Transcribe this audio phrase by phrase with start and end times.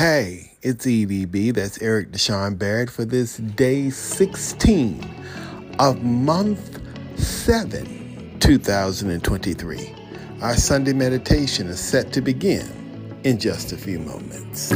[0.00, 1.52] Hey, it's EDB.
[1.52, 5.04] That's Eric Deshaun Barrett for this day 16
[5.78, 6.80] of month
[7.20, 9.94] 7, 2023.
[10.40, 12.66] Our Sunday meditation is set to begin
[13.24, 14.70] in just a few moments.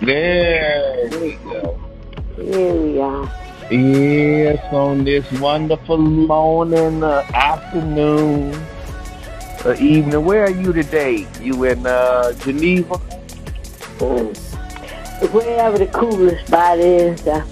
[0.00, 1.78] There we go.
[2.34, 3.32] Here we are.
[3.70, 8.60] Yes, on this wonderful morning, uh, afternoon,
[9.64, 10.24] uh, evening.
[10.24, 11.26] Where are you today?
[11.40, 12.94] You in uh, Geneva?
[13.98, 15.32] Mm.
[15.32, 17.42] Wherever the coolest spot is, I,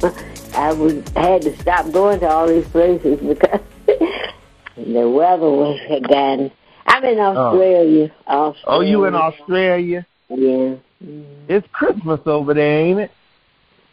[0.54, 6.50] I was had to stop going to all these places because the weather was gotten.
[6.86, 8.14] I'm in Australia.
[8.26, 8.64] Australia.
[8.66, 10.06] Oh, you in Australia?
[10.28, 10.76] Yeah.
[11.48, 13.10] It's Christmas over there, ain't it?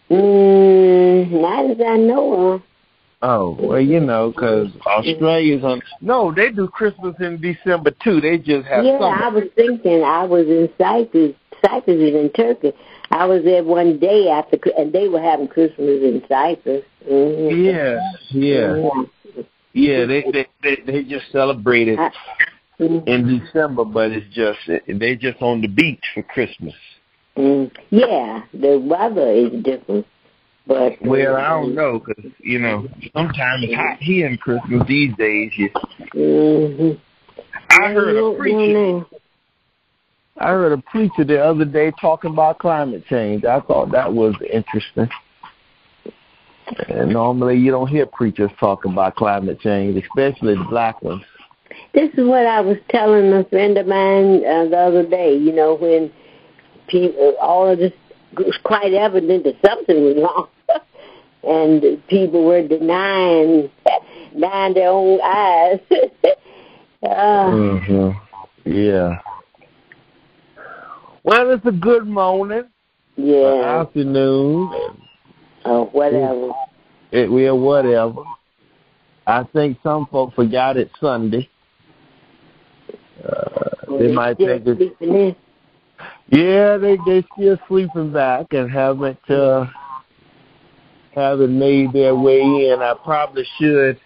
[0.09, 2.61] Mm, not as I know of.
[3.25, 5.81] Oh, well, you know, 'cause Australia's on.
[6.01, 8.19] No, they do Christmas in December too.
[8.19, 9.23] They just have Yeah, summer.
[9.23, 11.33] I was thinking I was in Cyprus.
[11.65, 12.73] Cyprus is in Turkey.
[13.11, 16.83] I was there one day after, and they were having Christmas in Cyprus.
[17.09, 17.63] Mm-hmm.
[17.63, 17.99] Yeah,
[18.31, 19.03] yeah,
[19.71, 20.05] yeah.
[20.05, 22.11] They they they, they just celebrated I-
[22.81, 23.07] Mhm.
[23.07, 26.73] in December, but it's just they're just on the beach for Christmas.
[27.37, 30.05] Mm, yeah, the weather is different,
[30.67, 35.15] but Well, I don't know because you know sometimes it's hot here in Christmas these
[35.17, 35.51] days.
[35.55, 35.69] You,
[36.13, 36.91] hmm
[37.69, 39.05] I heard a preacher.
[40.37, 43.45] I heard a preacher the other day talking about climate change.
[43.45, 45.09] I thought that was interesting.
[46.87, 51.23] And normally you don't hear preachers talking about climate change, especially the black ones.
[51.93, 55.35] This is what I was telling a friend of mine uh, the other day.
[55.35, 56.11] You know, when
[56.87, 57.93] people, all of this
[58.39, 60.47] it was quite evident that something was wrong,
[61.43, 63.69] and people were denying,
[64.33, 65.79] denying their own eyes.
[67.07, 68.09] uh, hmm
[68.65, 69.19] Yeah.
[71.23, 72.63] Well, it's a good morning,
[73.15, 74.69] yeah, afternoon,
[75.63, 76.51] or whatever.
[77.11, 78.23] it will whatever.
[79.25, 81.49] I think some folks forgot it's Sunday.
[83.25, 85.37] Uh, they might think it's.
[86.33, 89.65] Yeah, they they still sleeping back and haven't uh
[91.13, 92.79] haven't made their way in.
[92.81, 93.99] I probably should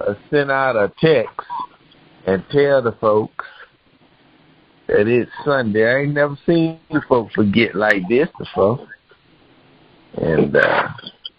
[0.00, 1.46] uh, send out a text
[2.26, 3.46] and tell the folks
[4.86, 5.90] that it's Sunday.
[5.90, 8.86] I ain't never seen folks forget like this before.
[10.20, 10.88] And uh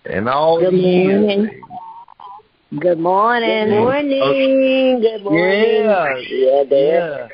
[0.06, 1.22] and all Good the years.
[1.38, 1.62] morning.
[2.79, 3.69] Good morning.
[3.69, 5.02] Good morning.
[5.02, 5.84] Good morning.
[5.85, 6.17] Yeah.
[6.17, 7.29] Yeah, there.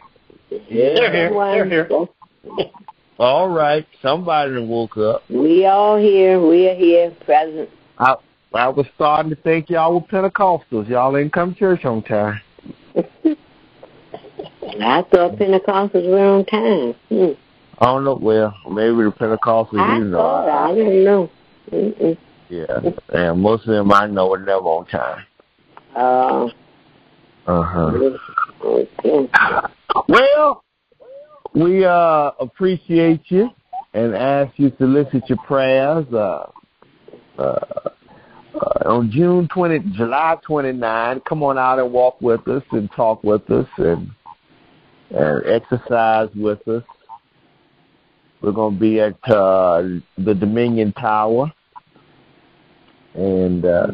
[0.50, 0.58] Yeah.
[0.70, 0.94] Yeah.
[0.94, 1.30] They're here.
[1.30, 2.08] They're here.
[3.20, 3.86] All right.
[4.02, 5.24] Somebody woke up.
[5.30, 6.40] We all here.
[6.46, 7.70] We are here, present.
[8.00, 8.16] I
[8.54, 10.90] I was starting to think y'all were Pentecostals.
[10.90, 12.42] Y'all didn't come to church on time.
[12.96, 13.04] I
[15.12, 16.96] thought Pentecostals were on time.
[17.10, 17.34] Hmm.
[17.80, 18.16] I don't know.
[18.16, 20.18] Well, maybe the Pentecostals, I you know.
[20.18, 20.50] thought.
[20.50, 21.30] I don't know.
[21.72, 22.18] Mm-mm.
[22.50, 22.80] Yeah,
[23.14, 25.26] and most of them I know are never on time.
[25.96, 26.48] Uh,
[27.46, 27.92] Uh huh.
[28.66, 29.30] okay.
[30.10, 30.64] Well,
[31.54, 33.50] we uh appreciate you
[33.94, 36.06] and ask you to solicit your prayers.
[36.14, 36.46] Uh,
[37.38, 37.60] uh,
[38.54, 43.24] uh, on June 20, July 29, come on out and walk with us and talk
[43.24, 44.12] with us and
[45.10, 46.84] and exercise with us.
[48.42, 49.84] We're going to be at uh,
[50.18, 51.52] the Dominion Tower.
[53.14, 53.92] And uh,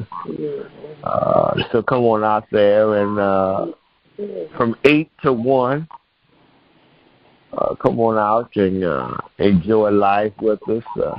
[1.72, 3.74] so come on out there and
[4.56, 5.88] from 8 to 1,
[7.53, 10.83] uh, come on out and uh, enjoy life with us.
[11.01, 11.15] Uh,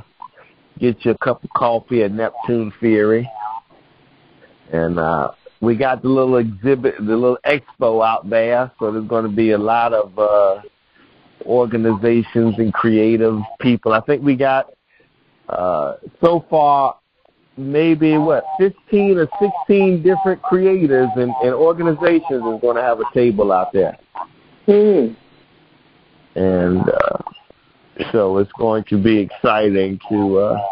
[0.78, 3.28] get you a cup of coffee at Neptune Theory.
[4.72, 8.70] And uh, we got the little exhibit, the little expo out there.
[8.78, 10.62] So there's going to be a lot of uh,
[11.42, 13.92] organizations and creative people.
[13.92, 14.70] I think we got
[15.48, 16.98] uh, so far
[17.56, 19.28] maybe what 15 or
[19.66, 23.98] 16 different creators and, and organizations is going to have a table out there
[24.68, 25.14] Hmm.
[26.38, 27.18] And uh,
[28.12, 30.66] so it's going to be exciting to uh,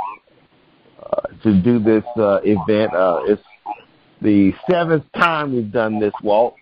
[1.02, 2.94] uh, to do this uh, event.
[2.94, 3.42] Uh, it's
[4.22, 6.54] the seventh time we've done this walk,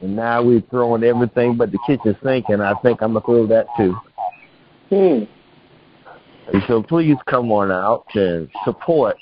[0.00, 3.46] and now we're throwing everything but the kitchen sink, and I think I'm gonna throw
[3.46, 3.96] that too.
[4.88, 5.24] Hmm.
[6.52, 9.16] And so please come on out and support.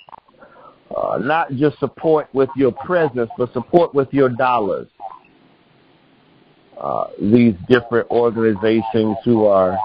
[0.97, 4.87] Uh, not just support with your presence, but support with your dollars.
[6.79, 9.79] Uh, these different organizations who are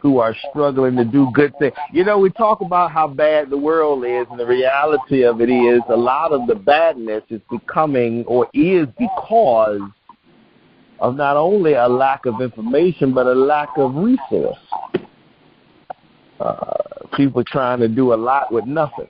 [0.00, 1.72] who are struggling to do good things.
[1.90, 5.48] You know, we talk about how bad the world is, and the reality of it
[5.48, 9.80] is a lot of the badness is becoming or is because
[11.00, 14.58] of not only a lack of information but a lack of resource.
[16.38, 19.08] Uh, people trying to do a lot with nothing,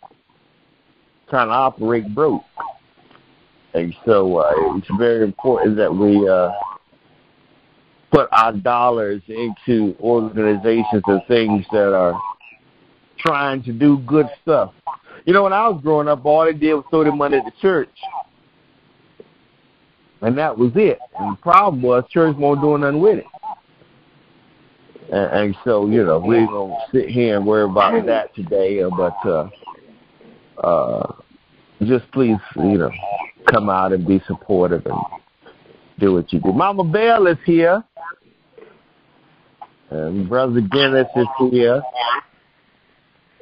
[1.28, 2.44] trying to operate broke.
[3.72, 6.52] And so uh, it's very important that we uh,
[8.14, 12.20] put our dollars into organizations and things that are
[13.18, 14.72] trying to do good stuff.
[15.24, 17.44] You know, when I was growing up, all they did was throw the money at
[17.44, 17.90] the church.
[20.20, 20.98] And that was it.
[21.18, 23.26] And the problem was church won't do nothing with it.
[25.12, 29.16] And, and so, you know, we don't sit here and worry about that today, but
[29.26, 29.48] uh,
[30.62, 31.12] uh,
[31.82, 32.92] just please, you know,
[33.50, 35.02] come out and be supportive and
[35.98, 36.52] do what you do.
[36.52, 37.82] Mama Bell is here.
[39.94, 41.80] And Brother Guinness is here.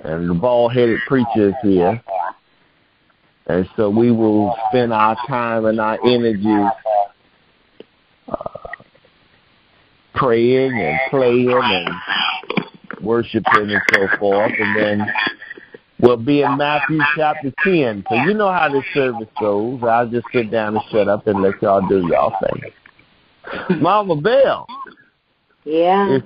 [0.04, 2.02] And the bald headed preacher is here.
[3.46, 6.70] And so we will spend our time and our energy
[8.28, 8.34] uh,
[10.14, 11.88] praying and playing and
[13.00, 14.52] worshiping and so forth.
[14.58, 15.06] And then
[16.00, 18.04] we'll be in Matthew chapter 10.
[18.10, 19.80] So you know how this service goes.
[19.82, 23.80] I'll just sit down and shut up and let y'all do y'all thing.
[23.80, 24.66] Mama Bell.
[25.64, 26.18] Yeah.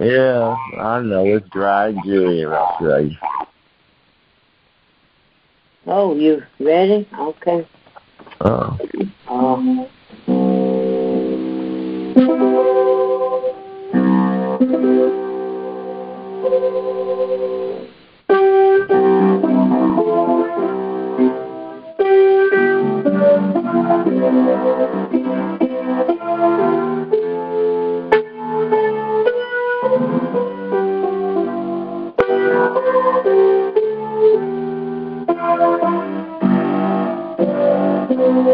[0.00, 1.24] Yeah, I know.
[1.26, 2.02] It's dry and
[2.78, 3.16] tell you.
[5.86, 7.08] Oh, you ready?
[7.18, 7.66] Okay.
[38.18, 38.48] Uh,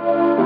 [0.00, 0.37] Oh.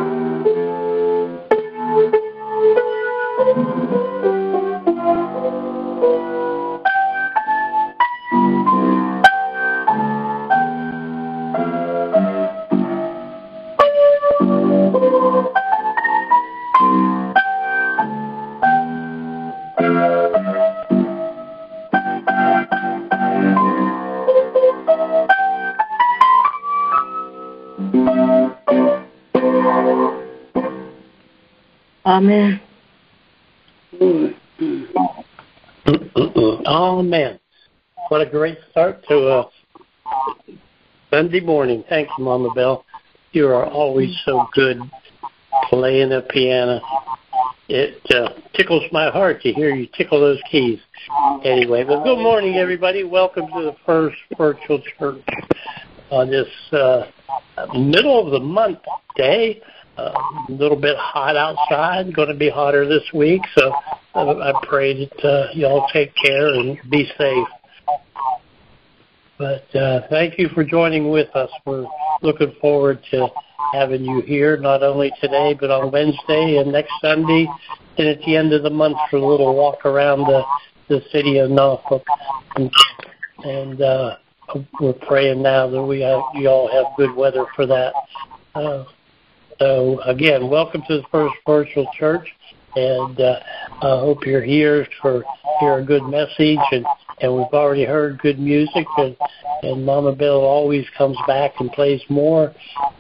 [32.22, 32.60] Amen.
[36.64, 37.40] Oh man,
[38.10, 39.50] what a great start to a
[41.10, 41.82] Sunday morning.
[41.88, 42.84] Thank you, Mama Bell.
[43.32, 44.78] You are always so good
[45.68, 46.80] playing the piano.
[47.68, 50.78] It uh, tickles my heart to hear you tickle those keys.
[51.44, 53.02] Anyway, but good morning, everybody.
[53.02, 55.24] Welcome to the first virtual church
[56.10, 57.06] on this uh,
[57.74, 58.78] middle of the month
[59.16, 59.60] day.
[59.96, 60.10] Uh,
[60.48, 63.74] a little bit hot outside, going to be hotter this week, so
[64.14, 67.48] I, I pray that uh, y'all take care and be safe.
[69.36, 71.50] But uh, thank you for joining with us.
[71.66, 71.86] We're
[72.22, 73.28] looking forward to
[73.74, 77.46] having you here, not only today, but on Wednesday and next Sunday,
[77.98, 80.42] and at the end of the month for a little walk around the,
[80.88, 82.04] the city of Norfolk.
[82.56, 82.70] And,
[83.44, 84.16] and uh,
[84.80, 87.92] we're praying now that we have, you all have good weather for that.
[88.54, 88.84] Uh,
[89.62, 92.26] so again, welcome to the first virtual church,
[92.74, 93.38] and uh,
[93.80, 95.22] I hope you're here for
[95.60, 96.84] hear a good message, and
[97.20, 99.16] and we've already heard good music, and
[99.62, 102.52] and Mama Bill always comes back and plays more,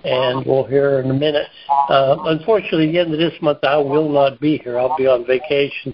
[0.04, 1.48] and we'll hear in a minute.
[1.88, 4.78] Uh, unfortunately, at the end of this month, I will not be here.
[4.78, 5.92] I'll be on vacation,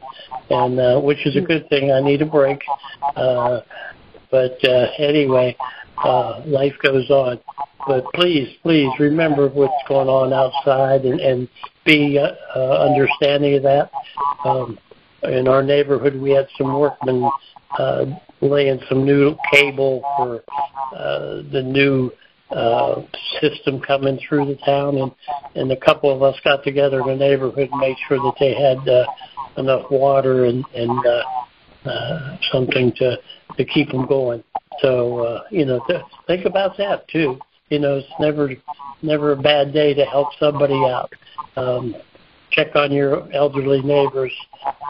[0.50, 1.92] and uh, which is a good thing.
[1.92, 2.60] I need a break.
[3.16, 3.60] Uh,
[4.30, 5.56] but uh, anyway,
[6.04, 7.40] uh, life goes on.
[7.88, 11.48] But please, please remember what's going on outside and, and
[11.86, 13.90] be uh, uh, understanding of that.
[14.44, 14.78] Um,
[15.22, 17.30] in our neighborhood, we had some workmen
[17.78, 18.04] uh,
[18.42, 20.44] laying some new cable for
[20.94, 22.10] uh, the new
[22.50, 23.00] uh,
[23.40, 25.12] system coming through the town, and
[25.54, 28.54] and a couple of us got together in the neighborhood and made sure that they
[28.54, 29.06] had uh,
[29.56, 33.16] enough water and and uh, uh, something to
[33.56, 34.44] to keep them going.
[34.80, 37.38] So uh, you know, th- think about that too.
[37.70, 38.50] You know, it's never
[39.02, 41.12] never a bad day to help somebody out.
[41.56, 41.94] Um,
[42.50, 44.32] check on your elderly neighbors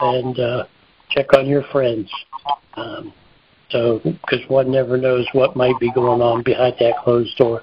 [0.01, 0.63] and uh,
[1.09, 2.09] check on your friends.
[2.75, 3.13] Um,
[3.69, 7.61] so, because one never knows what might be going on behind that closed door.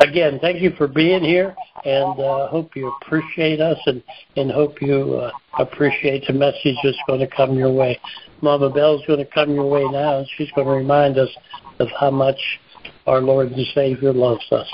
[0.00, 4.00] Again, thank you for being here, and uh, hope you appreciate us, and
[4.36, 7.98] and hope you uh, appreciate the message that's going to come your way.
[8.40, 11.30] Mama Bell's going to come your way now, and she's going to remind us
[11.80, 12.38] of how much
[13.08, 14.68] our Lord and Savior loves us.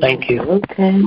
[0.00, 0.42] Thank you.
[0.42, 1.02] Okay.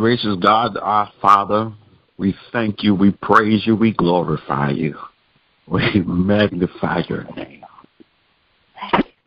[0.00, 1.70] Gracious God, our Father,
[2.16, 4.96] we thank you, we praise you, we glorify you.
[5.66, 7.62] We magnify your name.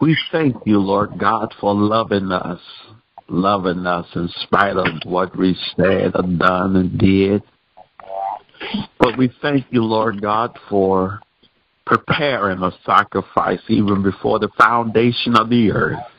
[0.01, 2.59] We thank you, Lord God, for loving us,
[3.29, 7.43] loving us in spite of what we said or done and did.
[8.99, 11.19] But we thank you, Lord God, for
[11.85, 16.12] preparing a sacrifice even before the foundation of the earth.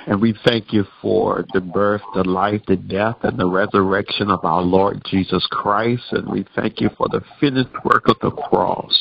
[0.06, 4.46] And we thank you for the birth, the life, the death, and the resurrection of
[4.46, 6.04] our Lord Jesus Christ.
[6.12, 8.98] And we thank you for the finished work of the cross.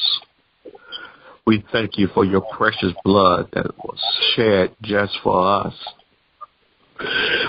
[1.47, 3.99] We thank you for your precious blood that was
[4.35, 5.75] shed just for us.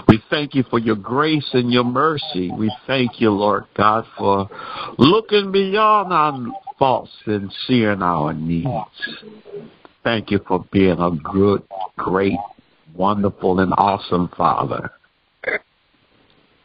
[0.08, 2.51] We thank you for your grace and your mercy.
[2.51, 4.50] We thank you, Lord God, for
[4.98, 8.70] looking beyond our faults and seeing our needs.
[10.03, 11.63] Thank you for being a good,
[11.98, 12.38] great,
[12.96, 14.91] wonderful, and awesome Father.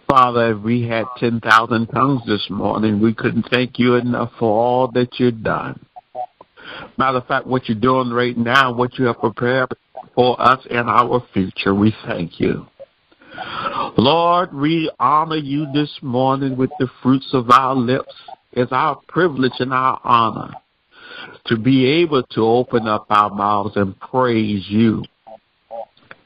[0.08, 4.88] Father, if we had 10,000 tongues this morning, we couldn't thank you enough for all
[4.92, 5.84] that you've done.
[6.96, 9.70] Matter of fact, what you're doing right now, what you have prepared
[10.14, 12.66] for us in our future, we thank you.
[13.96, 18.12] Lord, we honor you this morning with the fruits of our lips.
[18.52, 20.52] It's our privilege and our honor
[21.46, 25.04] to be able to open up our mouths and praise you,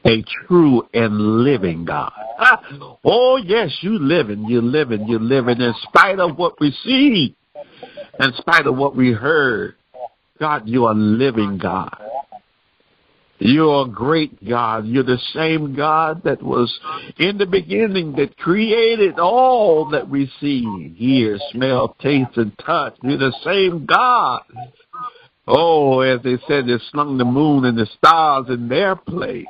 [0.06, 2.12] a true and living God.
[2.38, 2.62] Ah,
[3.04, 7.37] oh, yes, you living, you're living, you're living in spite of what we see,
[8.18, 9.75] in spite of what we heard.
[10.38, 11.94] God, you are living God.
[13.38, 14.87] You're a great God.
[14.87, 16.76] You're the same God that was
[17.18, 22.97] in the beginning that created all that we see, hear, smell, taste, and touch.
[23.02, 24.42] You're the same God.
[25.47, 29.47] Oh, as they said, they slung the moon and the stars in their place,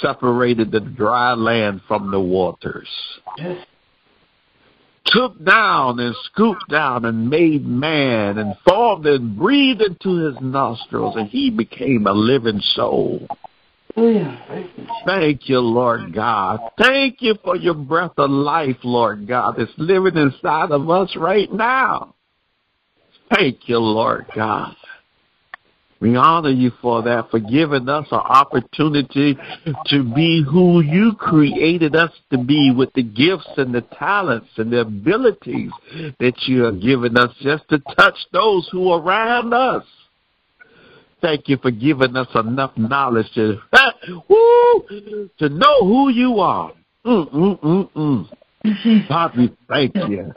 [0.00, 2.88] separated the dry land from the waters.
[3.38, 3.66] Yes.
[5.06, 11.14] Took down and scooped down and made man and formed and breathed into his nostrils,
[11.16, 13.26] and he became a living soul.
[13.96, 14.44] Yeah.
[14.48, 14.86] Thank you.
[15.06, 16.60] Thank you, Lord God.
[16.78, 21.52] Thank you for your breath of life, Lord God, that's living inside of us right
[21.52, 22.14] now.
[23.34, 24.74] thank you, Lord God.
[26.04, 29.38] We honor you for that, for giving us an opportunity
[29.86, 34.70] to be who you created us to be with the gifts and the talents and
[34.70, 35.70] the abilities
[36.20, 39.84] that you have given us just to touch those who are around us.
[41.22, 43.60] Thank you for giving us enough knowledge to,
[44.28, 46.70] woo, to know who you are.
[47.06, 48.28] Mm, mm, mm,
[48.62, 49.08] mm.
[49.08, 50.34] God, we thank you.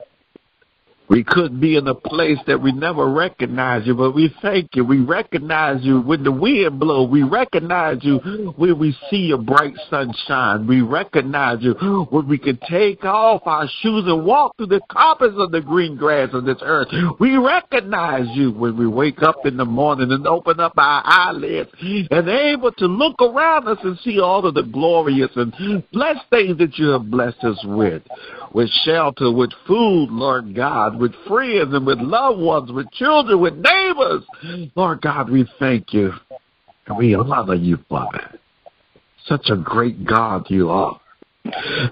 [1.09, 4.83] We could be in a place that we never recognize you, but we thank you.
[4.83, 7.09] We recognize you when the wind blows.
[7.09, 8.17] We recognize you
[8.57, 10.67] when we see your bright sunshine.
[10.67, 11.73] We recognize you
[12.09, 15.95] when we can take off our shoes and walk through the carpets of the green
[15.95, 16.89] grass of this earth.
[17.19, 21.69] We recognize you when we wake up in the morning and open up our eyelids
[22.11, 25.53] and able to look around us and see all of the glorious and
[25.93, 28.03] blessed things that you have blessed us with
[28.53, 33.55] with shelter, with food, Lord God, with friends and with loved ones, with children, with
[33.55, 34.23] neighbors.
[34.75, 36.13] Lord God, we thank you
[36.87, 38.39] and we honor you that.
[39.25, 40.99] Such a great God you are.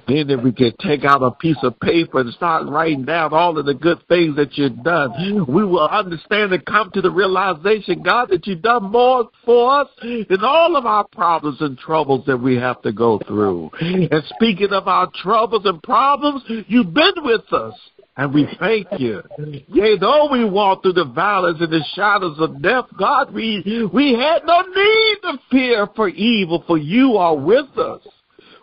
[0.07, 3.57] Then if we could take out a piece of paper and start writing down all
[3.57, 8.03] of the good things that you've done, we will understand and come to the realization,
[8.03, 12.37] God, that you've done more for us than all of our problems and troubles that
[12.37, 13.71] we have to go through.
[13.79, 17.73] And speaking of our troubles and problems, you've been with us.
[18.17, 19.21] And we thank you.
[19.67, 24.13] Yea, though we walk through the valleys and the shadows of death, God, we, we
[24.13, 28.01] had no need to fear for evil, for you are with us.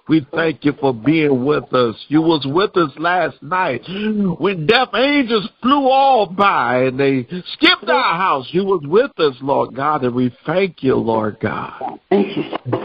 [0.08, 1.94] We thank you for being with us.
[2.08, 3.82] You was with us last night
[4.38, 8.48] when deaf angels flew all by and they skipped our house.
[8.50, 12.00] You was with us, Lord God, and we thank you, Lord God.
[12.10, 12.42] Thank you.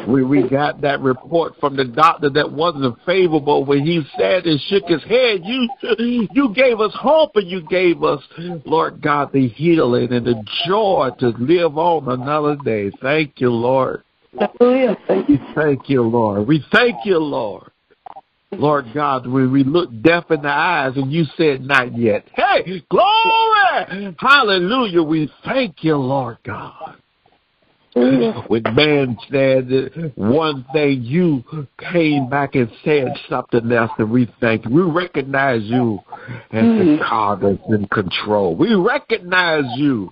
[0.08, 4.62] We we got that report from the doctor that wasn't favorable when he said and
[4.62, 5.42] shook his head.
[5.44, 5.68] You
[6.32, 8.22] you gave us hope and you gave us,
[8.64, 12.92] Lord God, the healing and the joy to live on another day.
[13.02, 14.04] Thank you, Lord.
[14.40, 14.98] Hallelujah.
[15.08, 15.36] Thank you.
[15.36, 16.48] We thank you, Lord.
[16.48, 17.72] We thank you, Lord.
[18.52, 22.28] Lord God, when we look deaf in the eyes and you said not yet.
[22.34, 24.16] Hey, glory!
[24.18, 25.04] Hallelujah.
[25.04, 26.96] We thank you, Lord God.
[27.94, 31.44] When man said one thing, you
[31.92, 34.72] came back and said something else, and we thank you.
[34.72, 36.00] We recognize you
[36.52, 37.00] as the mm.
[37.00, 38.56] God that's in control.
[38.56, 40.12] We recognize you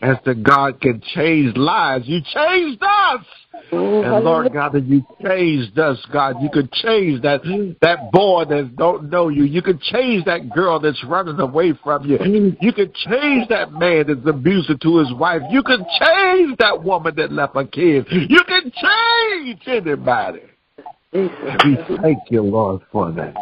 [0.00, 2.06] as the God can change lives.
[2.06, 3.24] You changed us.
[3.72, 6.36] And Lord God, that you changed us, God.
[6.40, 7.42] You could change that
[7.80, 9.44] that boy that don't know you.
[9.44, 12.18] You could change that girl that's running away from you.
[12.60, 15.42] You could change that man that's abusive to his wife.
[15.50, 18.06] You could change that woman that left her kids.
[18.10, 20.42] You can change anybody.
[21.12, 21.28] We
[22.02, 23.34] thank you, Lord, for that.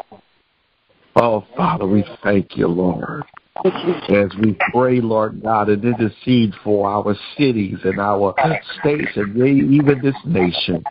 [1.16, 3.24] Oh, Father, we thank you, Lord.
[3.64, 8.34] As we pray, Lord God, and intercede for our cities and our
[8.80, 10.84] states and even this nation.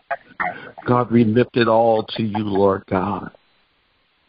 [0.86, 3.32] God, we lift it all to you, Lord God.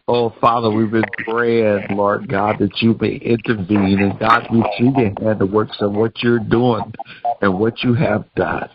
[0.07, 4.01] Oh, Father, we've been praying, Lord God, that you may intervene.
[4.01, 6.93] And God, we see the hand the works of what you're doing
[7.41, 8.69] and what you have done.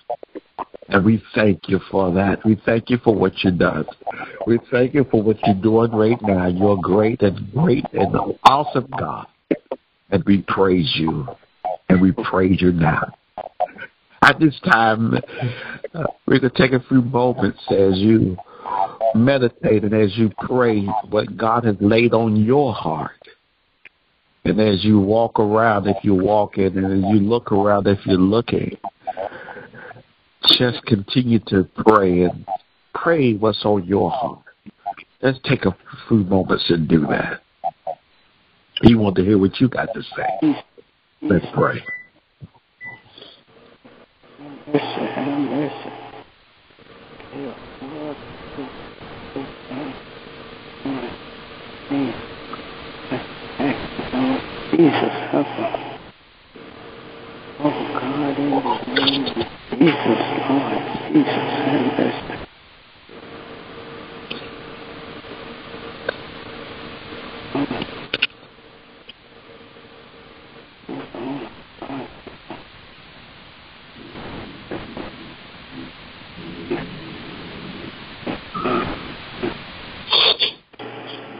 [0.87, 2.43] And we thank you for that.
[2.43, 3.85] We thank you for what you done.
[4.47, 6.47] We thank you for what you're doing right now.
[6.47, 9.27] You're great and great and awesome God.
[10.11, 11.27] And we praise you.
[11.89, 13.13] And we praise you now.
[14.21, 15.13] At this time,
[15.93, 18.37] uh, going to take a few moments as you
[19.15, 23.11] meditate and as you pray what God has laid on your heart.
[24.45, 28.17] And as you walk around, if you're walking, and as you look around, if you're
[28.17, 28.77] looking,
[30.57, 32.45] just continue to pray and
[32.95, 34.39] pray what's on your heart.
[35.21, 35.75] Let's take a
[36.07, 37.41] few moments and do that.
[38.83, 40.55] He wants to hear what you got to say.
[41.21, 41.83] Let's pray.
[54.71, 55.89] Jesus, help us.
[57.61, 58.55] Oh God, in the
[58.95, 59.35] name of
[59.77, 60.79] Jesus, Lord,
[61.11, 62.35] Jesus, have mercy.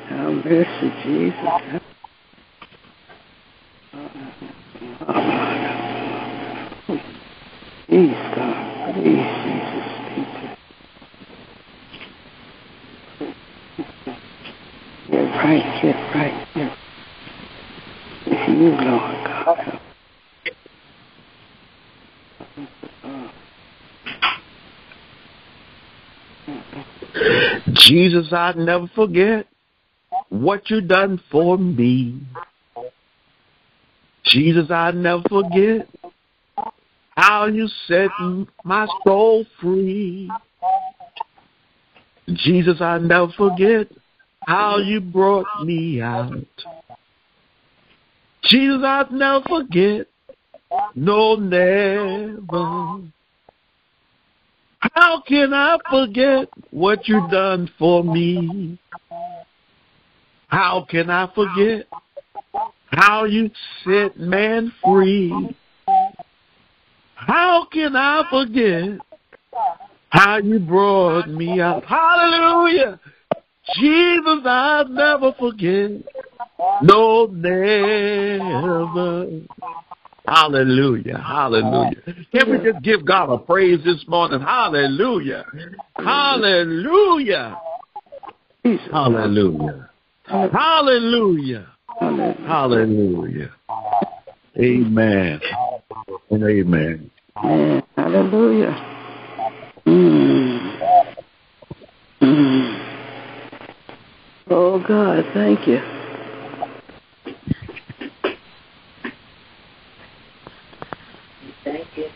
[0.10, 1.82] Have mercy, Jesus.
[7.89, 10.41] Please, God, please, Jesus, speak to
[15.12, 16.71] Get right, get right, get
[18.28, 19.80] It's you, Lord God.
[27.89, 29.47] Jesus, I'll never forget
[30.30, 32.21] what you done for me.
[34.25, 35.88] Jesus, I'll never forget
[37.17, 38.12] how you set
[38.63, 40.30] my soul free.
[42.28, 43.88] Jesus, I'll never forget
[44.45, 46.45] how you brought me out.
[48.43, 50.06] Jesus, I'll never forget.
[50.93, 53.02] No, never.
[54.99, 58.77] How can I forget what you done for me?
[60.49, 61.88] How can I forget
[62.88, 63.49] how you
[63.85, 65.55] set man free?
[67.15, 68.99] How can I forget
[70.09, 71.85] how you brought me out?
[71.85, 72.99] Hallelujah!
[73.75, 75.91] Jesus, I'll never forget.
[76.81, 79.29] No, never.
[80.29, 81.17] Hallelujah.
[81.17, 82.01] Hallelujah.
[82.31, 84.39] Can we just give God a praise this morning?
[84.41, 85.43] Hallelujah.
[85.97, 87.59] Hallelujah.
[88.91, 89.89] Hallelujah.
[90.27, 91.67] Hallelujah.
[91.99, 93.51] Hallelujah.
[94.59, 95.41] Amen.
[96.29, 97.11] And amen.
[97.95, 98.85] Hallelujah.
[99.87, 101.09] Mm.
[102.21, 102.89] Mm.
[104.49, 105.79] Oh God, thank you.
[111.63, 112.09] Thank you.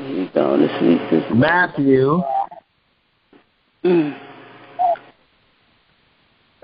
[0.00, 2.22] You going to sleep this Matthew
[3.84, 4.16] mm.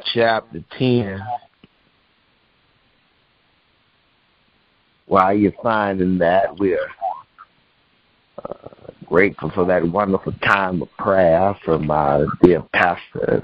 [0.05, 1.21] chapter 10.
[5.07, 6.79] While you're finding that, we're
[8.45, 8.69] uh,
[9.07, 13.43] grateful for that wonderful time of prayer from our dear pastor.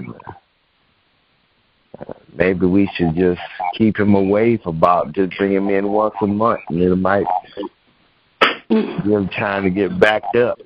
[1.99, 3.41] Uh, maybe we should just
[3.77, 7.27] keep him away for about just bring him in once a month, and it might
[8.69, 10.59] give him time to get backed up.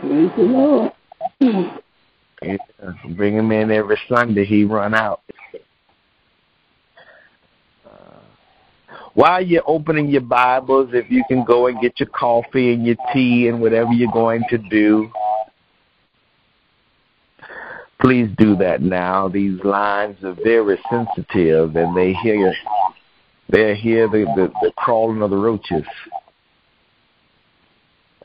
[0.00, 0.92] Praise the Lord.
[2.42, 2.56] Yeah,
[3.16, 4.44] bring him in every Sunday.
[4.44, 5.22] He run out.
[9.14, 12.96] While you're opening your Bibles, if you can go and get your coffee and your
[13.14, 15.10] tea and whatever you're going to do,
[17.98, 19.26] please do that now.
[19.28, 22.54] These lines are very sensitive, and they hear
[23.48, 25.84] they hear the, the, the crawling of the roaches.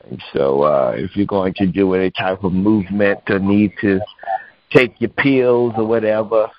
[0.10, 4.00] And so, uh, if you're going to do any type of movement or need to
[4.72, 6.50] take your pills or whatever,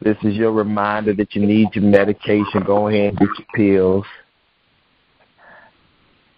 [0.00, 2.62] this is your reminder that you need your medication.
[2.64, 4.04] Go ahead and get your pills.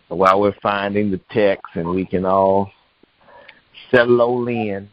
[0.09, 2.73] While we're finding the text, and we can all
[3.91, 4.89] settle in.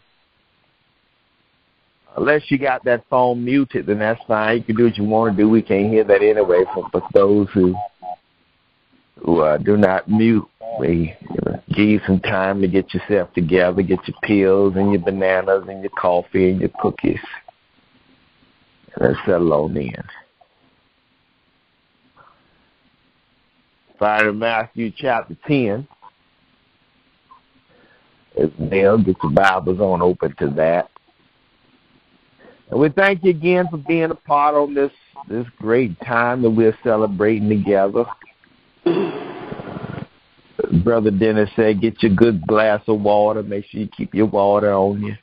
[2.15, 4.57] Unless you got that phone muted, then that's fine.
[4.57, 5.49] You can do what you want to do.
[5.49, 6.63] We can't hear that anyway.
[6.73, 7.75] For those who
[9.25, 10.47] do not mute,
[10.79, 15.63] know, give you some time to get yourself together, get your pills and your bananas
[15.67, 17.19] and your coffee and your cookies.
[18.99, 19.93] Let's settle on in.
[23.99, 25.87] Find Matthew chapter 10.
[28.39, 30.89] As well, get your Bibles on open to that.
[32.69, 34.91] And we thank you again for being a part on this
[35.27, 38.05] this great time that we're celebrating together.
[40.87, 43.43] Brother Dennis said, get your good glass of water.
[43.43, 45.15] Make sure you keep your water on you.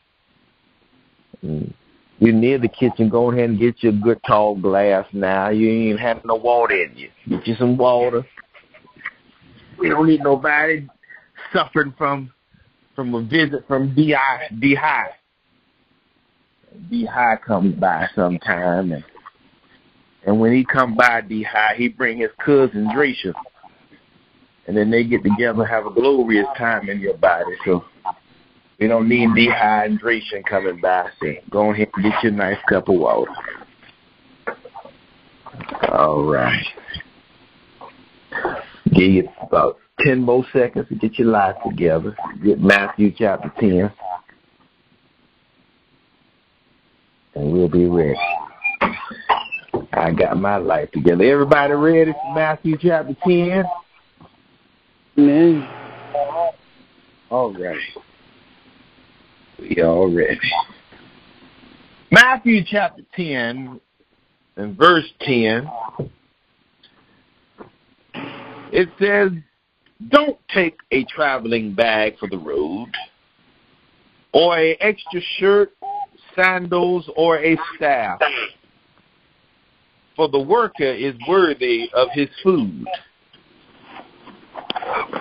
[1.42, 1.72] Mm.
[2.18, 3.08] You're near the kitchen.
[3.08, 5.48] Go ahead and get you a good tall glass now.
[5.48, 7.08] You ain't having no water in you.
[7.30, 8.26] Get you some water.
[9.78, 10.86] We don't need nobody
[11.50, 12.30] suffering from
[12.94, 15.12] from a visit from D I D High.
[16.90, 19.04] D High comes by sometime, and
[20.26, 23.32] and when he come by D High, he bring his cousin Dresha,
[24.66, 27.52] and then they get together and have a glorious time in your body.
[27.64, 27.84] So
[28.78, 31.08] we don't need dehydration coming by.
[31.20, 33.30] So go ahead and get your nice cup of water.
[35.92, 36.64] All right.
[38.92, 42.16] Give you about ten more seconds to get your life together.
[42.42, 43.92] Get Matthew chapter ten.
[47.34, 48.18] And we'll be ready.
[49.92, 51.24] I got my life together.
[51.24, 53.64] Everybody ready for Matthew chapter 10?
[55.16, 55.68] Amen.
[57.30, 57.78] All right.
[59.60, 60.40] We all ready.
[62.10, 63.80] Matthew chapter 10
[64.56, 65.70] and verse 10.
[68.72, 69.30] It says,
[70.08, 72.88] Don't take a traveling bag for the road,
[74.32, 75.72] or a extra shirt,
[76.34, 78.18] sandals, or a staff.
[80.16, 82.84] For the worker is worthy of his food.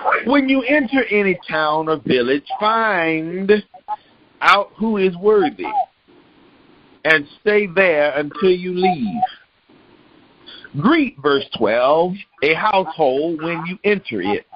[0.26, 3.50] When you enter any town or village, find
[4.40, 5.66] out who is worthy
[7.04, 9.22] and stay there until you leave.
[10.80, 14.46] Greet, verse 12, a household when you enter it.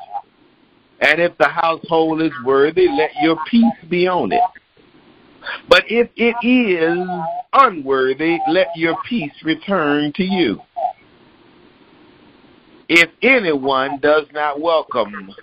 [1.01, 4.43] And if the household is worthy, let your peace be on it.
[5.69, 7.09] But if it is
[7.53, 10.61] unworthy, let your peace return to you.
[12.89, 15.35] If anyone does not welcome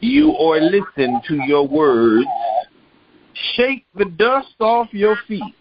[0.00, 2.26] you or listen to your words,
[3.54, 5.54] shake the dust off your feet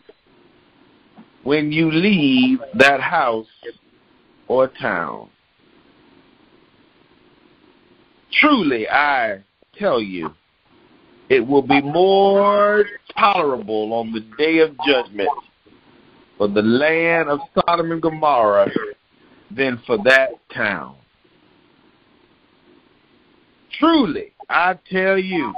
[1.43, 3.47] when you leave that house
[4.47, 5.29] or town.
[8.31, 9.43] Truly, I
[9.77, 10.33] tell you,
[11.29, 12.85] it will be more
[13.17, 15.29] tolerable on the day of judgment
[16.37, 18.69] for the land of Sodom and Gomorrah
[19.51, 20.95] than for that town.
[23.79, 25.53] Truly, I tell you,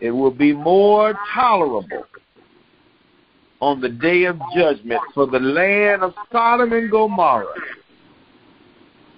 [0.00, 2.06] it will be more tolerable
[3.60, 7.54] on the day of judgment for the land of Sodom and Gomorrah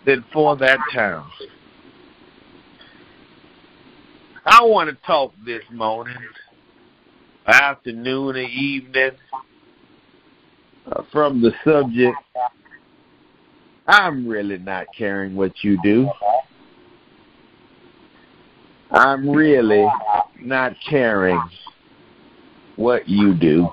[0.05, 1.31] than for that town.
[4.44, 6.16] I want to talk this morning,
[7.46, 9.12] afternoon, or evening
[10.90, 12.18] uh, from the subject.
[13.87, 16.11] I'm really not caring what you do.
[18.92, 19.87] I'm really
[20.40, 21.40] not caring
[22.76, 23.68] what you do.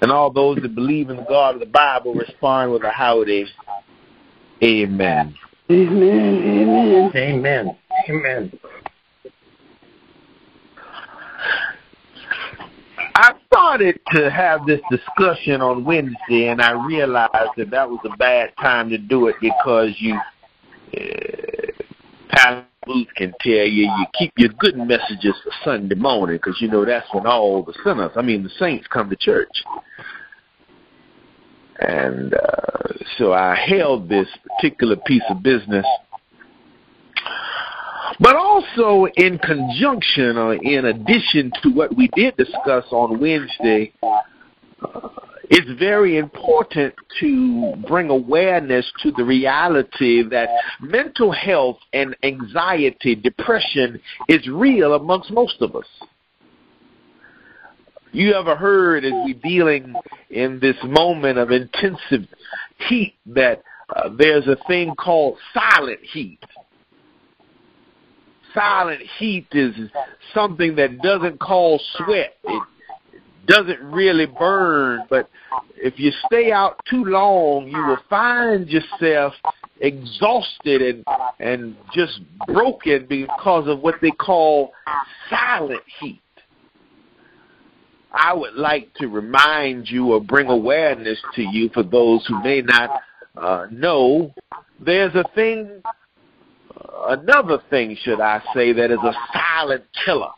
[0.00, 3.46] And all those that believe in the God of the Bible respond with a howdy.
[4.62, 5.34] Amen.
[5.70, 7.12] Amen.
[7.12, 7.12] Amen.
[7.14, 7.76] Amen.
[8.08, 8.60] Amen.
[13.16, 18.16] I started to have this discussion on Wednesday, and I realized that that was a
[18.16, 20.18] bad time to do it because you,
[20.96, 21.00] uh,
[22.30, 26.68] Pastor Booth can tell you, you keep your good messages for Sunday morning because you
[26.68, 29.64] know that's when all the sinners, I mean the saints, come to church.
[31.80, 35.86] And uh, so I held this particular piece of business
[38.20, 43.92] but also in conjunction or in addition to what we did discuss on Wednesday,
[44.82, 45.08] uh,
[45.50, 50.48] it's very important to bring awareness to the reality that
[50.80, 55.86] mental health and anxiety, depression is real amongst most of us.
[58.12, 59.94] You ever heard as we're dealing
[60.30, 62.28] in this moment of intensive
[62.88, 63.62] heat that
[63.94, 66.38] uh, there's a thing called silent heat?
[68.54, 69.74] silent heat is
[70.32, 72.36] something that doesn't cause sweat.
[72.44, 72.62] It
[73.46, 75.28] doesn't really burn, but
[75.76, 79.34] if you stay out too long, you will find yourself
[79.80, 81.04] exhausted and
[81.40, 84.72] and just broken because of what they call
[85.28, 86.20] silent heat.
[88.12, 92.62] I would like to remind you or bring awareness to you for those who may
[92.62, 93.00] not
[93.36, 94.32] uh, know.
[94.78, 95.82] There's a thing
[97.08, 100.30] another thing, should I say, that is a silent killer.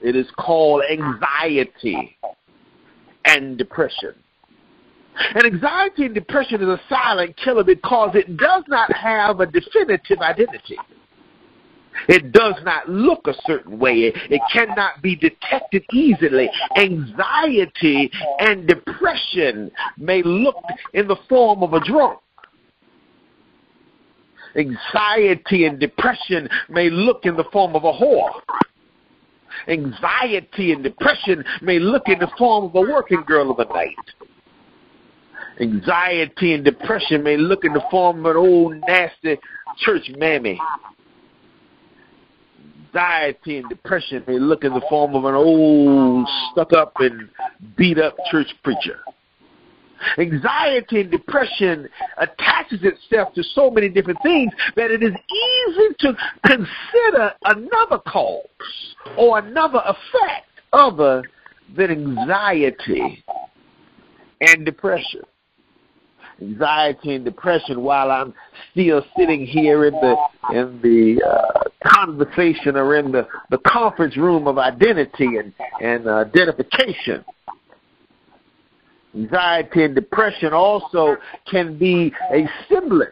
[0.00, 2.16] It is called anxiety
[3.24, 4.14] and depression.
[5.34, 10.18] And anxiety and depression is a silent killer because it does not have a definitive
[10.20, 10.78] identity.
[12.08, 14.12] It does not look a certain way.
[14.14, 16.48] It, cannot be detected easily.
[16.76, 18.08] Anxiety
[18.38, 20.62] and depression may look
[20.94, 22.20] in the form of a drunk
[24.56, 28.40] Anxiety and depression may look in the form of a whore.
[29.66, 33.96] Anxiety and depression may look in the form of a working girl of the night.
[35.60, 39.38] Anxiety and depression may look in the form of an old nasty
[39.78, 40.60] church mammy.
[42.86, 47.28] Anxiety and depression may look in the form of an old stuck up and
[47.76, 49.00] beat up church preacher.
[50.18, 56.16] Anxiety and depression attaches itself to so many different things that it is easy to
[56.46, 58.44] consider another cause
[59.16, 61.22] or another effect other
[61.76, 63.24] than anxiety
[64.40, 65.22] and depression.
[66.40, 68.32] Anxiety and depression while I'm
[68.70, 70.16] still sitting here in the
[70.52, 76.18] in the uh, conversation or in the, the conference room of identity and, and uh,
[76.18, 77.24] identification
[79.14, 81.16] Anxiety and depression also
[81.50, 83.10] can be a semblance.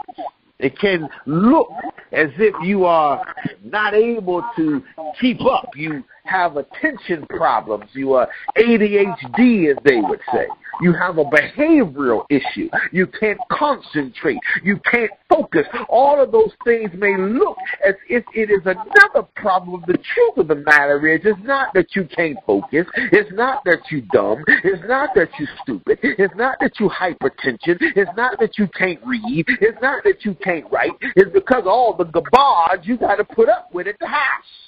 [0.58, 1.68] It can look
[2.12, 4.82] as if you are not able to
[5.20, 5.68] keep up.
[5.74, 7.86] You have attention problems.
[7.92, 10.46] You uh, are ADHD, as they would say.
[10.80, 12.68] You have a behavioral issue.
[12.92, 14.38] You can't concentrate.
[14.62, 15.66] You can't focus.
[15.88, 19.82] All of those things may look as if it is another problem.
[19.86, 22.86] The truth of the matter is, it's not that you can't focus.
[23.12, 24.44] It's not that you're dumb.
[24.64, 25.98] It's not that you're stupid.
[26.02, 27.78] It's not that you hypertension.
[27.80, 29.46] It's not that you can't read.
[29.60, 30.92] It's not that you can't write.
[31.16, 34.65] It's because of all the garbage you got to put up with at the house.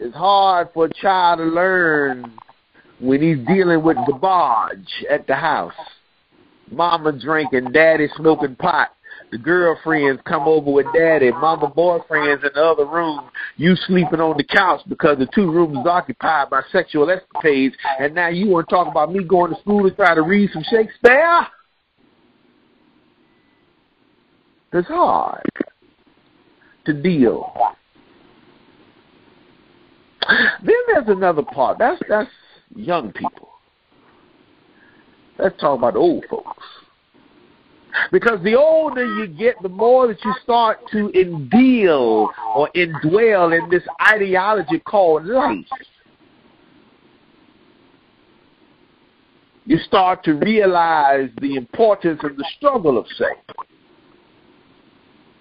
[0.00, 2.38] It's hard for a child to learn
[3.00, 5.72] when he's dealing with garbage at the house.
[6.70, 8.90] Mama drinking, daddy smoking pot.
[9.32, 13.28] The girlfriends come over with daddy, mama boyfriends in the other room.
[13.56, 18.28] You sleeping on the couch because the two rooms occupied by sexual escapades, and now
[18.28, 21.46] you want to talk about me going to school to try to read some Shakespeare?
[24.72, 25.42] It's hard
[26.86, 27.76] to deal.
[30.28, 31.78] Then there's another part.
[31.78, 32.30] That's that's
[32.74, 33.48] young people.
[35.38, 36.64] Let's talk about old folks.
[38.12, 43.68] Because the older you get, the more that you start to indeal or indwell in
[43.70, 45.64] this ideology called life.
[49.64, 53.56] You start to realize the importance of the struggle of faith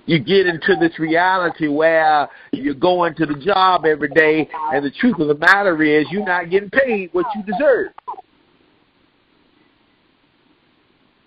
[0.08, 4.90] you get into this reality where you're going to the job every day, and the
[4.90, 7.92] truth of the matter is you're not getting paid what you deserve.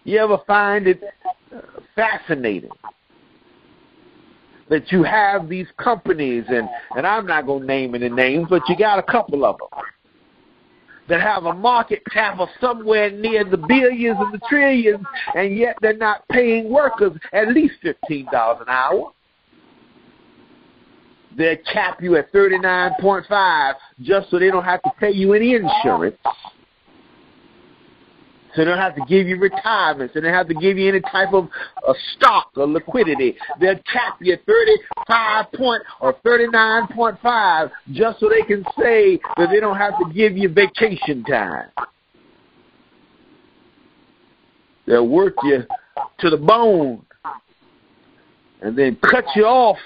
[0.04, 1.02] You ever find it
[1.94, 2.70] fascinating
[4.70, 8.62] that you have these companies, and, and I'm not going to name any names, but
[8.68, 9.68] you got a couple of them
[11.10, 15.76] that have a market cap of somewhere near the billions and the trillions, and yet
[15.82, 19.12] they're not paying workers at least fifteen dollars an hour.
[21.36, 25.10] They cap you at thirty nine point five just so they don't have to pay
[25.10, 26.16] you any insurance.
[28.54, 30.10] So they don't have to give you retirement.
[30.12, 31.48] So they don't have to give you any type of
[31.86, 33.36] uh, stock or liquidity.
[33.60, 39.60] They'll cap you at 35 point or 39.5 just so they can say that they
[39.60, 41.70] don't have to give you vacation time.
[44.86, 45.62] They'll work you
[46.18, 47.04] to the bone
[48.62, 49.78] and then cut you off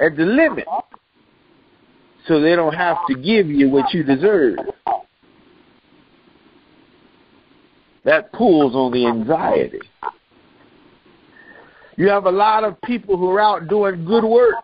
[0.00, 0.66] at the limit
[2.26, 4.56] so they don't have to give you what you deserve.
[8.04, 9.80] That pulls on the anxiety.
[11.96, 14.54] You have a lot of people who are out doing good work.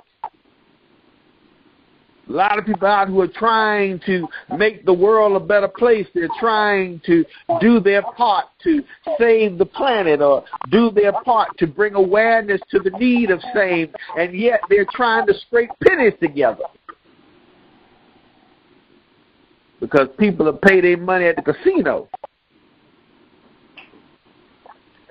[2.29, 6.07] A lot of people out who are trying to make the world a better place.
[6.15, 7.25] They're trying to
[7.61, 8.83] do their part to
[9.19, 13.93] save the planet or do their part to bring awareness to the need of same,
[14.17, 16.65] and yet they're trying to scrape pennies together.
[19.81, 22.09] Because people have paid their money at the casino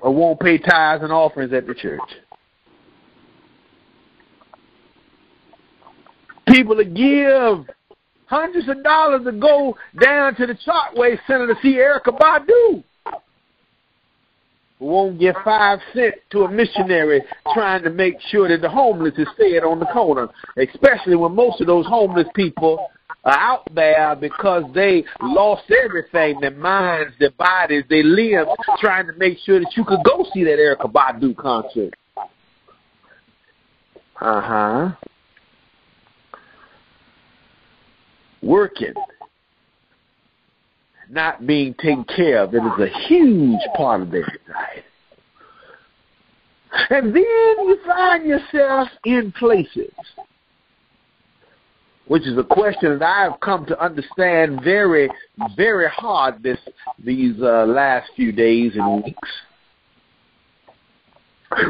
[0.04, 1.98] or won't pay tithes and offerings at the church.
[6.46, 7.74] People that give
[8.26, 12.84] hundreds of dollars to go down to the Chartway Center to see Erykah Badu.
[14.78, 17.22] Won't give five cents to a missionary
[17.54, 21.62] trying to make sure that the homeless is fed on the corner, especially when most
[21.62, 22.90] of those homeless people
[23.24, 28.48] are out there because they lost everything their minds, their bodies, their limbs
[28.80, 31.94] trying to make sure that you could go see that Erykah Badu concert.
[34.20, 34.92] Uh huh.
[38.42, 38.92] Working,
[41.08, 44.84] not being taken care of, it is a huge part of their life.
[46.90, 49.92] And then you find yourself in places
[52.06, 55.08] which is a question that I've come to understand very,
[55.56, 56.58] very hard this
[57.02, 59.28] these uh, last few days and weeks.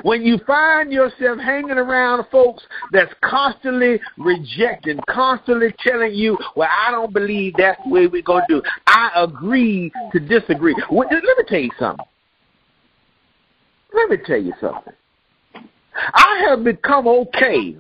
[0.03, 6.91] When you find yourself hanging around folks that's constantly rejecting, constantly telling you, well, I
[6.91, 8.63] don't believe that's the way we're going to do.
[8.87, 10.75] I agree to disagree.
[10.91, 12.07] Let me tell you something.
[13.93, 14.95] Let me tell you something.
[16.15, 17.77] I have become okay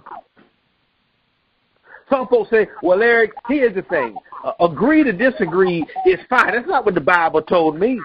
[2.15, 4.17] some folks say, well, Eric, here's the thing.
[4.45, 6.53] Uh, agree to disagree is fine.
[6.53, 8.01] That's not what the Bible told me.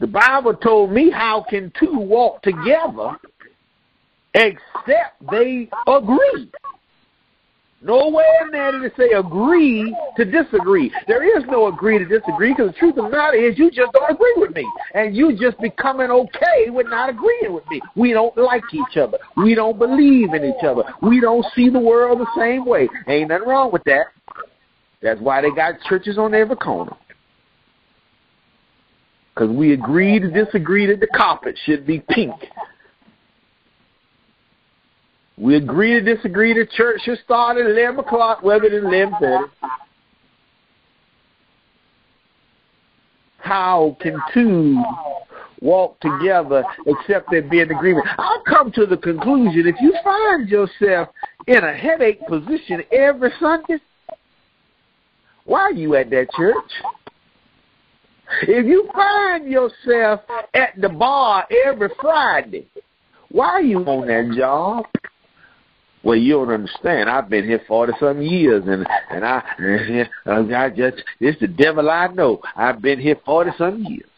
[0.00, 3.16] The Bible told me how can two walk together
[4.34, 6.50] except they agree.
[7.80, 10.92] Nowhere in there did it say agree to disagree.
[11.06, 13.92] There is no agree to disagree because the truth of the matter is you just
[13.92, 14.66] don't agree with me.
[14.94, 17.80] And you just becoming okay with not agreeing with me.
[17.94, 19.18] We don't like each other.
[19.36, 20.82] We don't believe in each other.
[21.02, 22.88] We don't see the world the same way.
[23.06, 24.06] Ain't nothing wrong with that.
[25.00, 26.96] That's why they got churches on every corner.
[29.32, 32.34] Because we agree to disagree that the carpet should be pink.
[35.38, 39.48] We agree to disagree the church should start at 11 o'clock rather than 11.30.
[43.38, 44.82] How can two
[45.60, 48.06] walk together except there be an agreement?
[48.18, 51.08] I'll come to the conclusion if you find yourself
[51.46, 53.78] in a headache position every Sunday,
[55.44, 56.70] why are you at that church?
[58.42, 60.20] If you find yourself
[60.52, 62.66] at the bar every Friday,
[63.30, 64.84] why are you on that job?
[66.08, 67.10] Well, you don't understand.
[67.10, 72.06] I've been here forty some years, and and I, I just it's the devil I
[72.06, 72.40] know.
[72.56, 74.08] I've been here forty some years.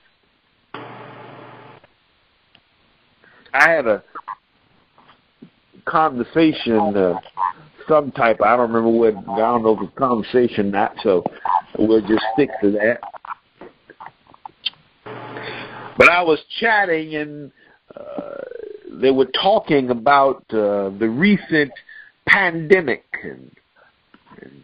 [3.53, 4.05] I had a
[5.85, 7.19] conversation, uh,
[7.89, 8.41] some type.
[8.41, 9.17] I don't remember what.
[9.29, 10.95] I don't know if it's conversation not.
[11.03, 11.25] So
[11.77, 13.01] we'll just stick to that.
[15.99, 17.51] But I was chatting and
[17.97, 18.45] uh,
[18.93, 21.73] they were talking about uh, the recent
[22.27, 23.05] pandemic.
[23.23, 23.51] And,
[24.41, 24.63] and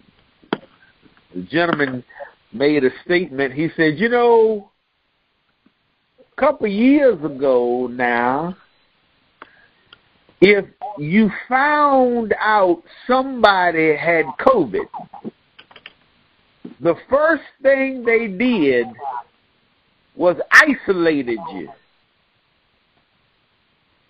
[1.35, 2.05] the gentleman
[2.53, 3.55] made a statement.
[3.55, 4.71] He said, you know,
[6.21, 8.57] a couple years ago now,
[10.41, 10.65] if
[10.99, 14.87] you found out somebody had COVID,
[16.81, 18.87] the first thing they did
[20.15, 21.69] was isolated you.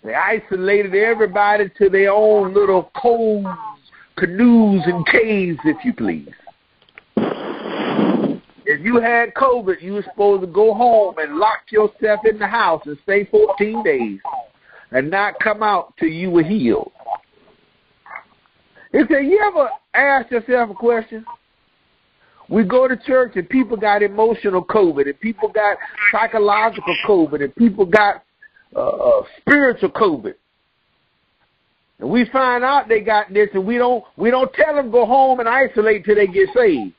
[0.07, 3.45] They isolated everybody to their own little coves,
[4.15, 6.31] canoes, and caves, if you please.
[8.65, 12.47] If you had COVID, you were supposed to go home and lock yourself in the
[12.47, 14.19] house and stay 14 days
[14.91, 16.93] and not come out till you were healed.
[18.93, 21.25] He said, you ever ask yourself a question?
[22.47, 25.75] We go to church and people got emotional COVID, and people got
[26.13, 28.23] psychological COVID, and people got
[28.75, 30.33] uh, uh, spiritual COVID.
[31.99, 35.05] And we find out they got this, and we don't we don't tell them go
[35.05, 36.93] home and isolate till they get saved.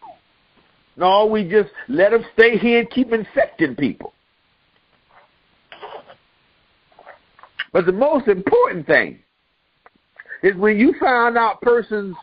[0.96, 4.12] No, we just let them stay here and keep infecting people.
[7.72, 9.20] But the most important thing
[10.42, 12.16] is when you found out persons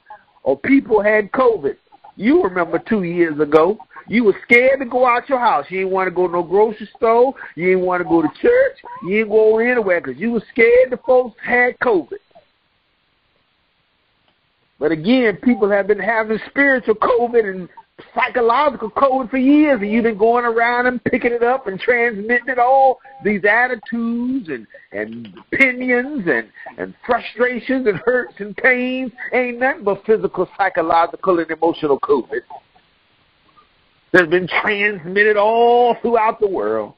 [0.44, 1.78] or people had COVID,
[2.16, 5.66] you remember two years ago, you were scared to go out your house.
[5.70, 7.34] You didn't want to go to no grocery store.
[7.56, 8.78] You didn't want to go to church.
[9.04, 12.18] You didn't go anywhere because you were scared the folks had COVID.
[14.80, 17.70] But again, people have been having spiritual COVID and
[18.14, 22.50] psychological COVID for years, and you've been going around and picking it up and transmitting
[22.50, 29.60] it all these attitudes and and opinions and and frustrations and hurts and pains ain't
[29.60, 32.42] nothing but physical, psychological, and emotional COVID
[34.12, 36.94] that's been transmitted all throughout the world.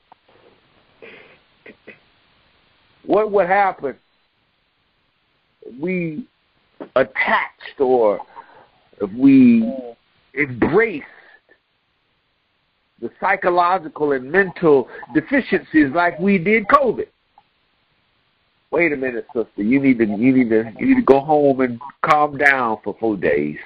[3.06, 3.96] What would happen?
[5.80, 6.28] We
[6.96, 8.20] attached or
[9.00, 9.96] if we
[10.38, 11.06] embraced
[13.02, 17.08] the psychological and mental deficiencies like we did COVID.
[18.72, 19.64] Wait a minute, sister.
[19.64, 22.96] You need to you need to you need to go home and calm down for
[23.00, 23.58] four days.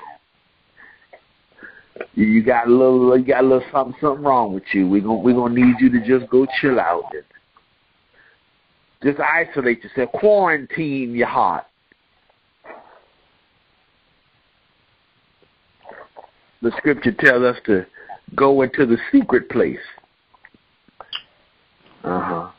[2.14, 4.88] You got a little you got a little something something wrong with you.
[4.88, 7.06] We're gonna we're gonna need you to just go chill out
[9.04, 11.66] just isolate yourself, quarantine your heart.
[16.62, 17.86] The scripture tells us to
[18.36, 19.80] go into the secret place.
[22.04, 22.52] Uh huh.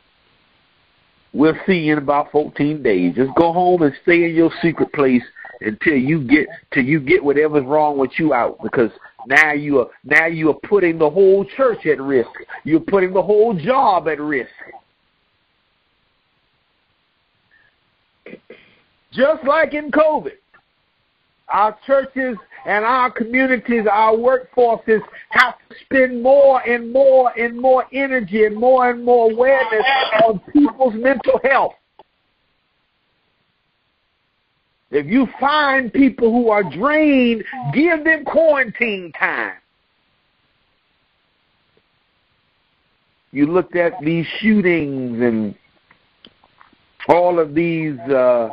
[1.32, 3.14] We'll see you in about 14 days.
[3.14, 5.22] Just go home and stay in your secret place
[5.60, 8.90] until you get till you get whatever's wrong with you out because
[9.26, 12.30] now you are now you are putting the whole church at risk.
[12.64, 14.50] You're putting the whole job at risk.
[19.12, 20.32] Just like in COVID,
[21.52, 25.00] our churches and our communities, our workforces
[25.30, 29.84] have to spend more and more and more energy and more and more awareness
[30.24, 31.74] on people's mental health.
[34.90, 39.54] If you find people who are drained, give them quarantine time.
[43.32, 45.54] You looked at these shootings and
[47.08, 48.50] all of these uh,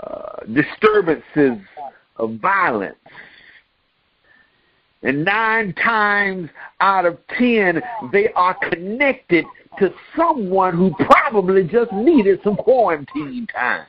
[0.00, 1.58] uh, disturbances
[2.16, 2.96] of violence.
[5.02, 6.48] And nine times
[6.80, 9.44] out of ten, they are connected
[9.78, 13.86] to someone who probably just needed some quarantine time.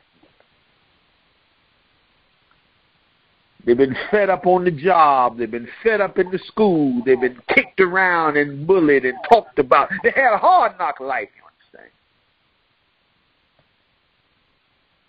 [3.64, 5.38] They've been fed up on the job.
[5.38, 7.02] They've been fed up in the school.
[7.04, 9.88] They've been kicked around and bullied and talked about.
[10.04, 11.42] They had a hard knock life, you
[11.74, 11.92] understand?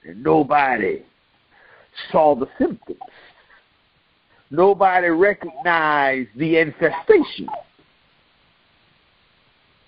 [0.05, 1.03] And nobody
[2.11, 2.99] saw the symptoms.
[4.49, 7.47] Nobody recognized the infestation.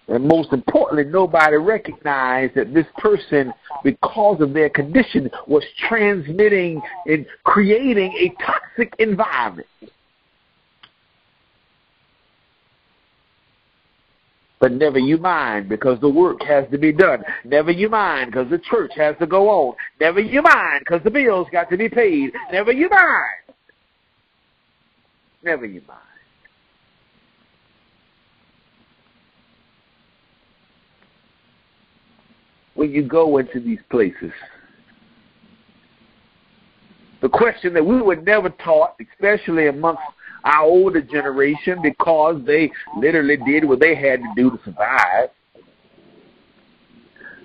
[0.09, 3.53] And most importantly, nobody recognized that this person,
[3.83, 9.67] because of their condition, was transmitting and creating a toxic environment.
[14.59, 17.23] But never you mind because the work has to be done.
[17.45, 19.75] Never you mind because the church has to go on.
[20.01, 22.31] Never you mind because the bills got to be paid.
[22.51, 23.55] Never you mind.
[25.43, 26.01] Never you mind.
[32.79, 34.31] when you go into these places.
[37.21, 40.01] The question that we were never taught, especially amongst
[40.43, 45.29] our older generation, because they literally did what they had to do to survive.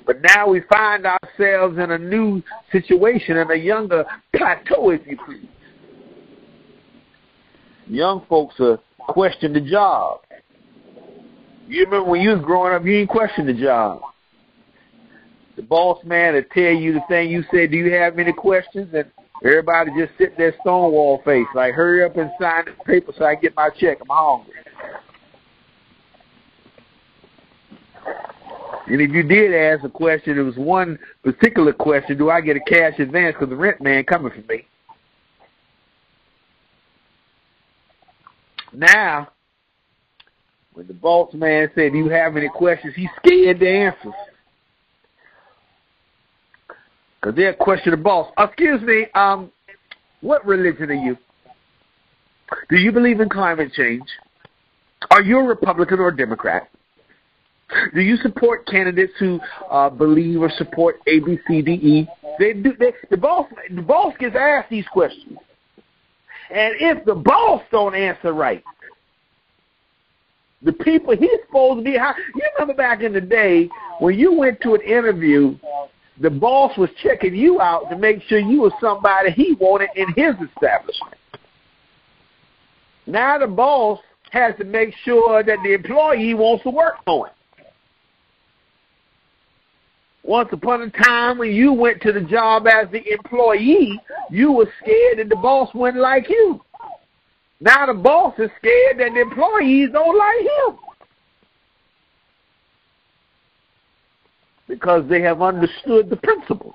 [0.07, 5.16] But now we find ourselves in a new situation, in a younger plateau, if you
[5.24, 5.49] please.
[7.86, 10.20] Young folks are questioning the job.
[11.66, 14.03] You remember when you was growing up, you didn't question the job
[15.57, 18.92] the boss man to tell you the thing you said, do you have any questions?
[18.92, 19.11] And
[19.43, 23.35] everybody just sit there stonewall face, like hurry up and sign the paper so I
[23.35, 23.99] get my check.
[24.01, 24.55] I'm hungry.
[28.87, 32.57] And if you did ask a question, it was one particular question: Do I get
[32.57, 34.66] a cash advance because the rent man coming for me?
[38.72, 39.28] Now,
[40.74, 44.12] when the boss man said, "Do you have any questions?" He's scared to answer.
[47.25, 48.31] Because they'll question the boss.
[48.39, 49.51] Excuse me, um,
[50.20, 51.16] what religion are you?
[52.68, 54.03] Do you believe in climate change?
[55.11, 56.68] Are you a Republican or a Democrat?
[57.95, 62.07] Do you support candidates who uh, believe or support A, B, C, D, E?
[62.39, 62.75] They do.
[62.79, 65.39] They, the boss, the boss gets asked these questions,
[66.51, 68.62] and if the boss don't answer right,
[70.61, 71.93] the people he's supposed to be.
[71.93, 75.57] You remember back in the day when you went to an interview
[76.20, 80.08] the boss was checking you out to make sure you were somebody he wanted in
[80.14, 81.16] his establishment.
[83.06, 84.00] Now the boss
[84.30, 87.34] has to make sure that the employee wants to work for him.
[90.22, 94.00] Once upon a time when you went to the job as the employee,
[94.30, 96.60] you were scared that the boss wouldn't like you.
[97.60, 100.84] Now the boss is scared that the employees don't like him.
[104.68, 106.74] Because they have understood the principle.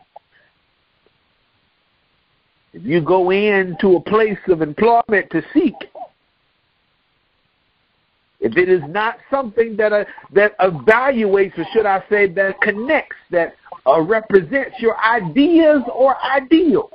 [2.74, 5.74] If you go into a place of employment to seek,
[8.40, 13.18] if it is not something that uh, that evaluates, or should I say, that connects,
[13.32, 16.92] that uh, represents your ideas or ideals,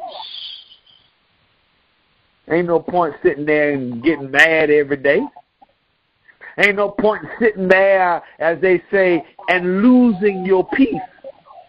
[2.48, 5.20] ain't no point sitting there and getting mad every day.
[6.58, 10.94] Ain't no point sitting there, as they say, and losing your peace.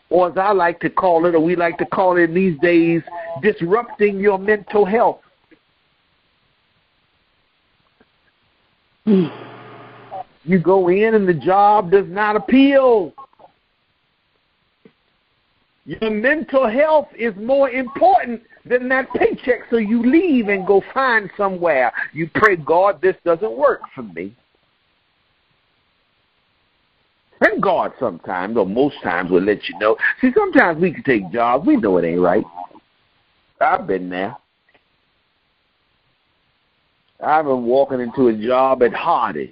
[0.09, 3.01] Or as I like to call it, or we like to call it these days,
[3.41, 5.19] disrupting your mental health.
[10.47, 13.13] You go in and the job does not appeal.
[15.85, 21.31] Your mental health is more important than that paycheck, so you leave and go find
[21.37, 21.91] somewhere.
[22.13, 24.35] You pray, God, this doesn't work for me.
[27.41, 29.97] And God sometimes, or most times, will let you know.
[30.21, 32.45] See, sometimes we can take jobs, we know it ain't right.
[33.59, 34.37] I've been there.
[37.23, 39.51] I've been walking into a job at Hardee's.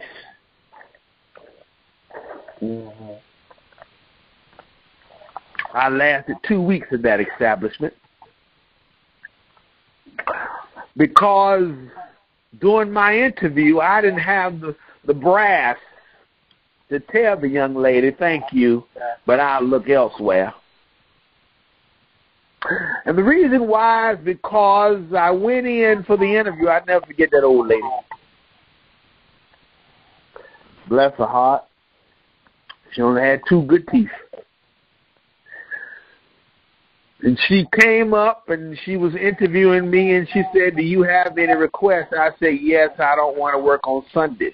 [2.62, 3.14] Mm-hmm.
[5.74, 7.94] I lasted two weeks at that establishment
[10.96, 11.72] because
[12.62, 14.76] during my interview I didn't have the,
[15.06, 15.78] the brass
[16.94, 18.86] to tell the young lady, thank you,
[19.26, 20.54] but I'll look elsewhere.
[23.06, 26.70] And the reason why is because I went in for the interview.
[26.70, 27.82] I never forget that old lady.
[30.88, 31.64] Bless her heart.
[32.94, 34.10] She only had two good teeth.
[37.22, 41.38] And she came up and she was interviewing me and she said, Do you have
[41.38, 42.14] any requests?
[42.18, 44.54] I said, Yes, I don't want to work on Sundays.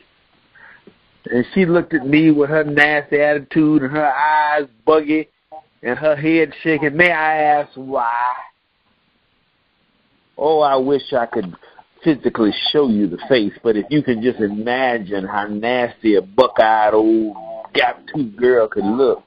[1.32, 5.30] And she looked at me with her nasty attitude and her eyes buggy
[5.84, 6.98] and her head shaking.
[6.98, 8.34] May I ask why?
[10.38, 11.54] Oh, I wish I could
[12.04, 16.94] physically show you the face, but if you can just imagine how nasty a buck-eyed
[16.94, 17.36] old
[17.74, 19.24] gap-toothed girl could look,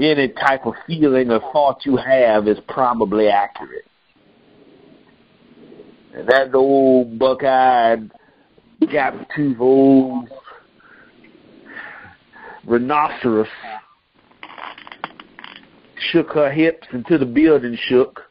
[0.00, 3.84] any type of feeling or thought you have is probably accurate.
[6.14, 8.10] And that old buck-eyed,
[8.86, 10.28] gap-toothed old
[12.66, 13.48] rhinoceros
[16.10, 18.22] shook her hips until the building shook.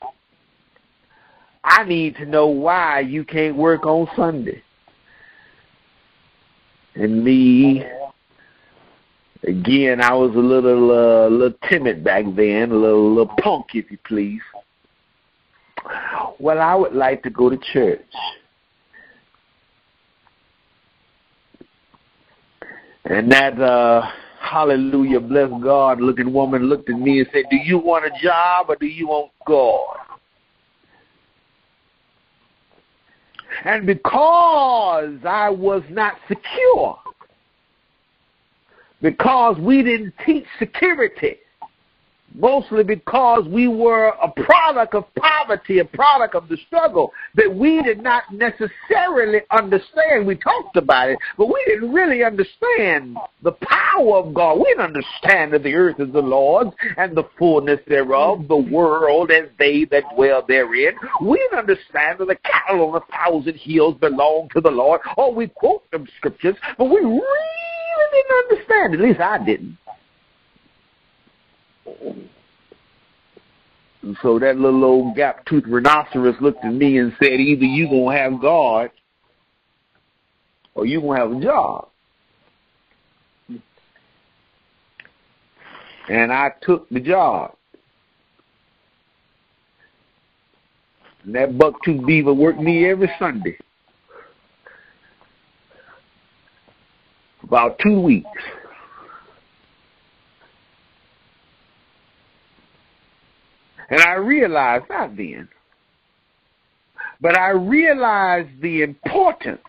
[1.64, 4.64] I need to know why you can't work on Sunday.
[6.95, 7.84] And me,
[9.43, 13.91] again, I was a little, uh, little timid back then, a little, little punk, if
[13.91, 14.41] you please.
[16.39, 18.02] Well, I would like to go to church.
[23.10, 24.01] And that uh
[24.39, 28.66] hallelujah, bless God looking woman looked at me and said, Do you want a job
[28.70, 29.97] or do you want God?
[33.64, 36.99] And because I was not secure,
[39.01, 41.38] because we didn't teach security,
[42.38, 47.82] mostly because we were a product of poverty, a product of the struggle that we
[47.82, 50.26] did not necessarily understand.
[50.26, 54.56] We talked about it, but we didn't really understand the power of God.
[54.58, 58.48] We didn't understand that the earth is the Lord's and the fullness thereof, mm.
[58.48, 60.94] the world and they that dwell therein.
[61.22, 65.02] We didn't understand that the cattle on a thousand hills belong to the Lord.
[65.18, 67.24] Oh, we quote them scriptures, but we really
[68.14, 68.94] didn't understand.
[68.94, 69.78] At least I didn't.
[74.08, 78.08] And so that little old gap-toothed rhinoceros looked at me and said, either you to
[78.08, 78.89] have God
[80.76, 81.89] or you to have a job.
[86.08, 87.58] And I took the job.
[91.26, 93.58] And that buck-tooth beaver worked me every Sunday.
[97.43, 98.30] About two weeks.
[103.90, 105.48] And I realized, not then,
[107.22, 109.62] but I realized the importance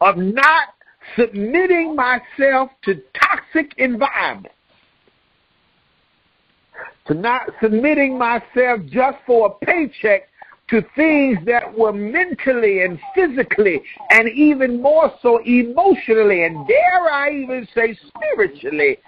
[0.00, 0.74] of not
[1.16, 4.54] submitting myself to toxic environments,
[7.06, 10.28] to not submitting myself just for a paycheck
[10.68, 13.80] to things that were mentally and physically
[14.10, 18.98] and even more so emotionally and dare I even say spiritually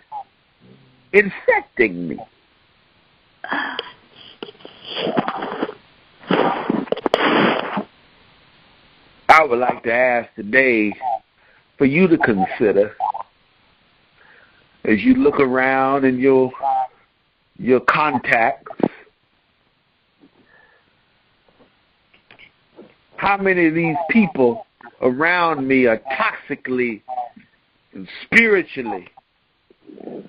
[1.12, 2.18] infecting me.
[9.28, 10.92] I would like to ask today
[11.78, 12.94] for you to consider
[14.84, 16.50] as you look around in your
[17.58, 18.72] your contacts
[23.16, 24.66] how many of these people
[25.02, 27.02] around me are toxically
[27.92, 29.08] and spiritually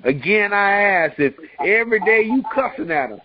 [0.04, 3.22] Again, I ask if every day you cussing at them,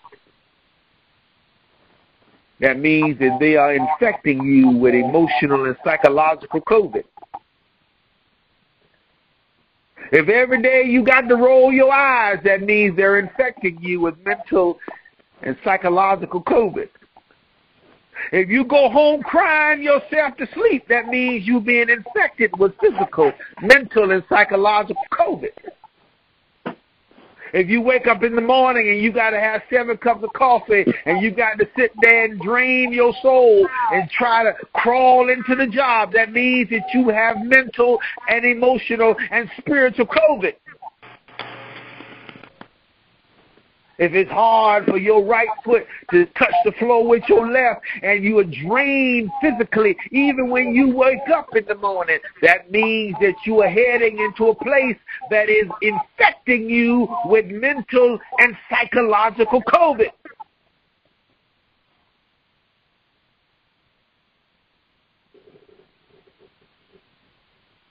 [2.59, 7.03] that means that they are infecting you with emotional and psychological COVID.
[10.11, 14.15] If every day you got to roll your eyes, that means they're infecting you with
[14.25, 14.79] mental
[15.43, 16.89] and psychological COVID.
[18.31, 23.31] If you go home crying yourself to sleep, that means you've been infected with physical,
[23.61, 25.51] mental, and psychological COVID.
[27.53, 30.33] If you wake up in the morning and you got to have seven cups of
[30.33, 35.29] coffee and you got to sit there and drain your soul and try to crawl
[35.29, 40.53] into the job, that means that you have mental and emotional and spiritual COVID.
[43.97, 48.23] If it's hard for your right foot to touch the floor with your left and
[48.23, 53.33] you are drained physically even when you wake up in the morning, that means that
[53.45, 54.97] you are heading into a place
[55.31, 60.11] that is infecting you with mental and psychological COVID.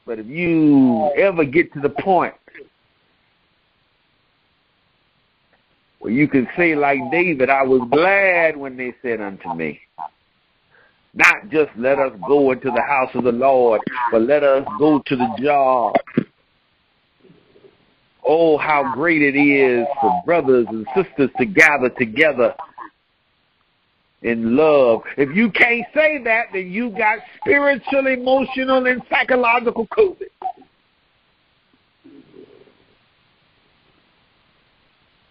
[0.06, 2.34] But if you ever get to the point
[6.06, 9.80] you can say like David, I was glad when they said unto me,
[11.14, 13.80] not just let us go into the house of the Lord,
[14.12, 15.94] but let us go to the job.
[18.28, 22.54] Oh, how great it is for brothers and sisters to gather together
[24.22, 25.02] in love.
[25.16, 30.28] If you can't say that, then you got spiritual, emotional, and psychological COVID.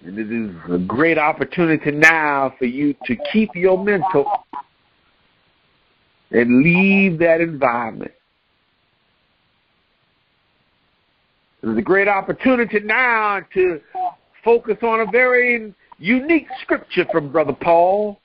[0.06, 4.46] And it is a great opportunity now for you to keep your mental
[6.30, 8.12] and leave that environment.
[11.64, 13.82] There's a great opportunity now to
[14.44, 18.20] focus on a very unique scripture from Brother Paul.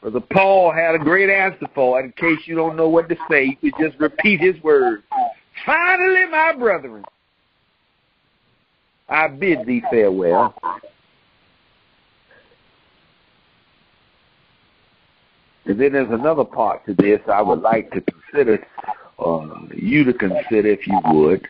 [0.00, 2.04] Brother Paul had a great answer for it.
[2.04, 5.02] In case you don't know what to say, you could just repeat his words.
[5.66, 7.04] Finally, my brethren,
[9.10, 10.54] I bid thee farewell.
[15.66, 18.64] And then there's another part to this I would like to consider,
[19.18, 21.46] uh, you to consider if you would.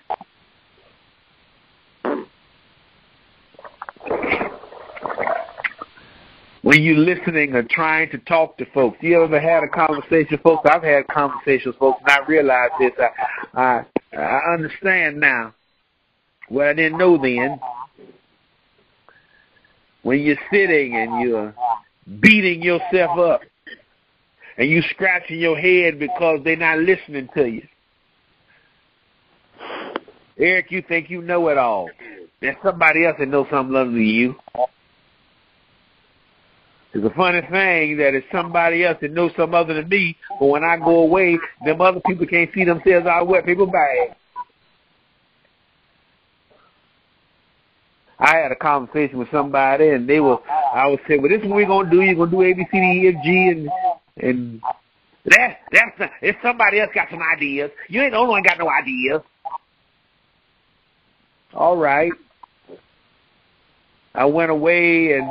[6.62, 10.68] When you're listening or trying to talk to folks, you ever had a conversation, folks?
[10.70, 12.92] I've had conversations, folks, and I realize this.
[13.54, 15.54] I, I, I understand now
[16.50, 17.58] what I didn't know then.
[20.02, 21.54] When you're sitting and you're
[22.20, 23.40] beating yourself up
[24.58, 27.66] and you're scratching your head because they're not listening to you.
[30.38, 31.88] Eric, you think you know it all.
[32.40, 34.34] There's somebody else that knows something other than you.
[36.92, 40.46] It's a funny thing that it's somebody else that knows something other than me, but
[40.46, 44.16] when I go away, them other people can't see themselves out wet people bag.
[48.20, 50.38] I had a conversation with somebody, and they were.
[50.74, 52.02] I was saying, "Well, this is what we're gonna do.
[52.02, 53.70] You're gonna do A, B, C, D, E, F, G, and
[54.18, 54.62] and
[55.24, 57.70] that that's the, if somebody else got some ideas.
[57.88, 59.22] You ain't the only one got no ideas."
[61.54, 62.12] All right.
[64.14, 65.28] I went away and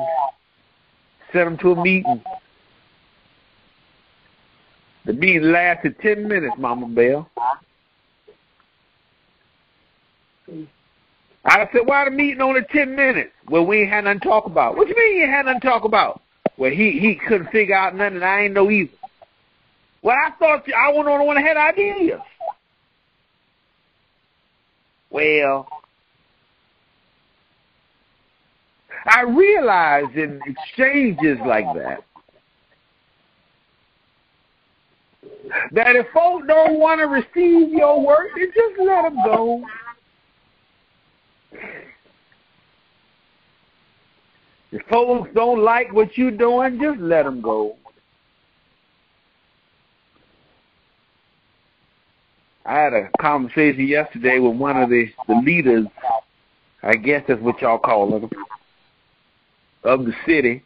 [1.32, 2.24] sent them to a meeting.
[5.06, 7.30] The meeting lasted ten minutes, Mama Bell.
[11.46, 13.32] I said, why the meeting only ten minutes?
[13.48, 14.76] Well, we ain't had nothing to talk about.
[14.76, 16.22] What you mean you had nothing to talk about?
[16.58, 18.92] Well, he he couldn't figure out nothing, and I ain't know either.
[20.02, 22.20] Well, I thought I wasn't the one that had ideas.
[25.10, 25.68] Well,
[29.06, 32.04] I realize in exchanges like that,
[35.72, 39.64] that if folks don't want to receive your work, then just let them go.
[44.72, 47.76] If folks don't like what you're doing, just let them go.
[52.66, 55.88] I had a conversation yesterday with one of the, the leaders,
[56.84, 58.30] I guess that's what y'all call them,
[59.84, 60.64] of the city.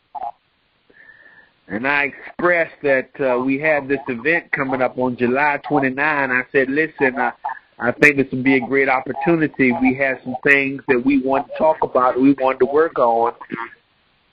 [1.69, 5.97] And I expressed that uh, we had this event coming up on July 29.
[6.31, 7.31] I said, listen, I,
[7.79, 9.71] I think this would be a great opportunity.
[9.81, 13.33] We have some things that we want to talk about, we want to work on.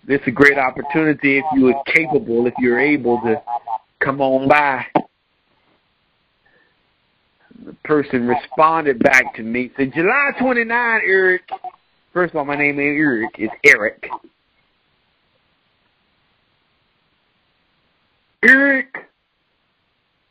[0.06, 3.40] This is a great opportunity if you are capable, if you're able to
[4.00, 4.86] come on by.
[7.64, 11.42] The person responded back to me, said, July 29, Eric.
[12.12, 14.08] First of all, my name ain't Eric, it's Eric.
[18.42, 18.96] Eric,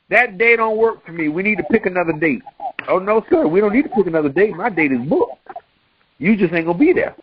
[0.10, 1.30] that day don't work for me.
[1.30, 2.42] We need to pick another date.
[2.88, 4.56] Oh no, sir, we don't need to pick another date.
[4.56, 5.36] My date is booked.
[6.18, 7.16] You just ain't gonna be there.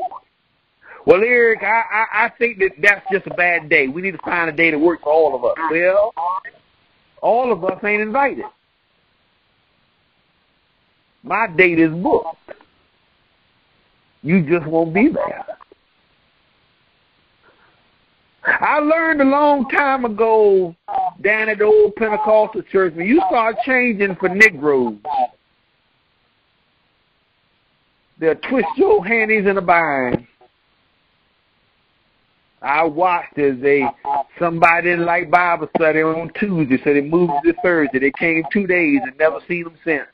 [1.07, 3.87] Well, Eric, I, I I think that that's just a bad day.
[3.87, 5.57] We need to find a day that works for all of us.
[5.71, 6.13] Well,
[7.23, 8.45] all of us ain't invited.
[11.23, 12.37] My date is booked.
[14.23, 15.45] You just won't be there.
[18.45, 20.75] I learned a long time ago
[21.21, 24.97] down at the old Pentecostal church when you start changing for Negroes,
[28.19, 30.27] they'll twist your handies in a bind.
[32.63, 33.87] I watched as they
[34.39, 37.99] somebody didn't like Bible study on Tuesday, so they moved to Thursday.
[37.99, 40.07] They came two days and never seen them since.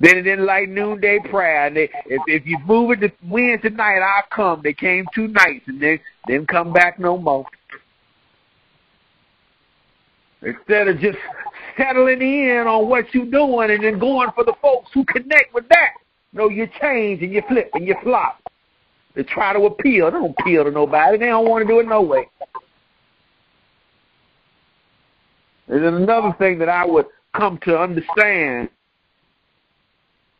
[0.00, 1.66] Then they didn't like noonday prayer.
[1.66, 4.60] And they, if if you move it to Wednesday night, I'll come.
[4.62, 7.46] They came two nights and they didn't come back no more.
[10.42, 11.18] Instead of just
[11.76, 15.68] settling in on what you're doing and then going for the folks who connect with
[15.68, 15.90] that.
[16.32, 18.40] No, you change and you flip and you flop.
[19.18, 20.04] They try to appeal.
[20.04, 21.18] They don't appeal to nobody.
[21.18, 22.28] They don't want to do it no way.
[25.66, 28.68] And then another thing that I would come to understand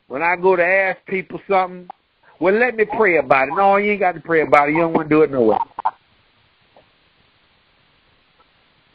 [0.07, 1.89] when I go to ask people something,
[2.39, 3.55] well, let me pray about it.
[3.57, 4.75] No, you ain't got to pray about it.
[4.75, 5.59] You don't want to do it no way.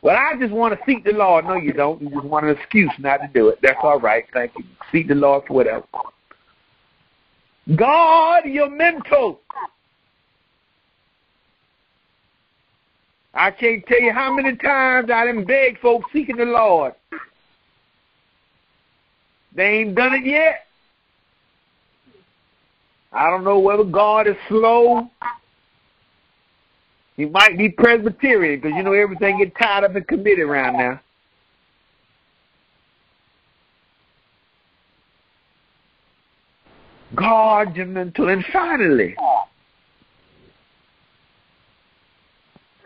[0.01, 1.43] Well, I just want to seek the Lord.
[1.43, 2.01] No, you don't.
[2.01, 3.59] You just want an excuse not to do it.
[3.61, 4.23] That's all right.
[4.31, 4.63] Thank you.
[4.93, 5.83] Seek the Lord for whatever.
[7.75, 9.41] Guard your mental.
[13.33, 16.93] I can't tell you how many times I done begged folks seeking the Lord.
[19.55, 20.65] They ain't done it yet.
[23.11, 25.09] I don't know whether God is slow.
[27.15, 30.99] He might be Presbyterian because you know everything get tied up and committed around now.
[37.15, 39.15] God judgmental and finally,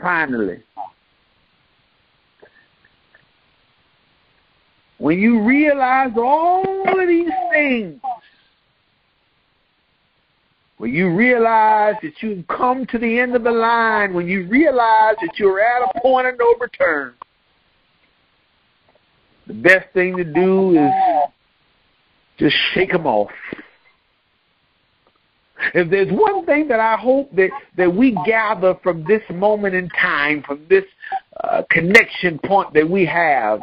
[0.02, 0.64] finally,
[4.98, 8.00] when you realize all of these things,
[10.78, 15.16] when you realize that you've come to the end of the line, when you realize
[15.22, 17.14] that you're at a point of no return,
[19.48, 20.91] the best thing to do is
[22.38, 23.32] just shake them off.
[25.74, 29.89] If there's one thing that I hope that, that we gather from this moment in
[29.89, 30.86] time, from this
[31.43, 33.61] uh, connection point that we have,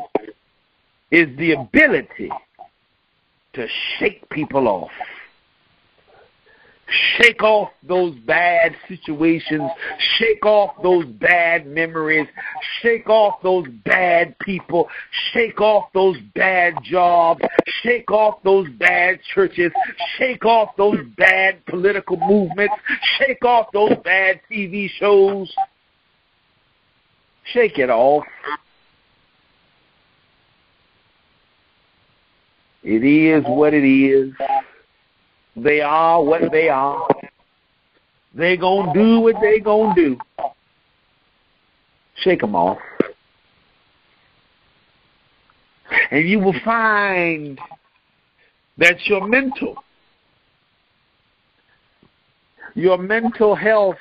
[1.11, 2.31] is the ability
[3.55, 3.67] to
[3.99, 4.91] shake people off.
[7.17, 9.71] Shake off those bad situations.
[10.19, 12.29] Shake off those bad memories.
[12.83, 14.89] Shake off those bad people.
[15.33, 17.43] Shake off those bad jobs.
[17.83, 19.73] Shake off those bad churches.
[20.19, 22.75] Shake off those bad political movements.
[23.19, 25.55] Shake off those bad TV shows.
[27.45, 28.25] Shake it off.
[32.83, 34.35] It is what it is.
[35.57, 37.07] They are what they are.
[38.35, 40.19] They gonna do what they gonna do.
[42.17, 42.79] Shake them off.
[46.11, 47.59] And you will find
[48.79, 49.77] that your mental,
[52.75, 53.97] your mental health,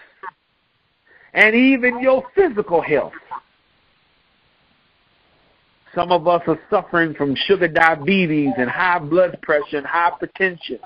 [1.34, 3.14] and even your physical health.
[5.94, 10.80] Some of us are suffering from sugar diabetes and high blood pressure and hypertension.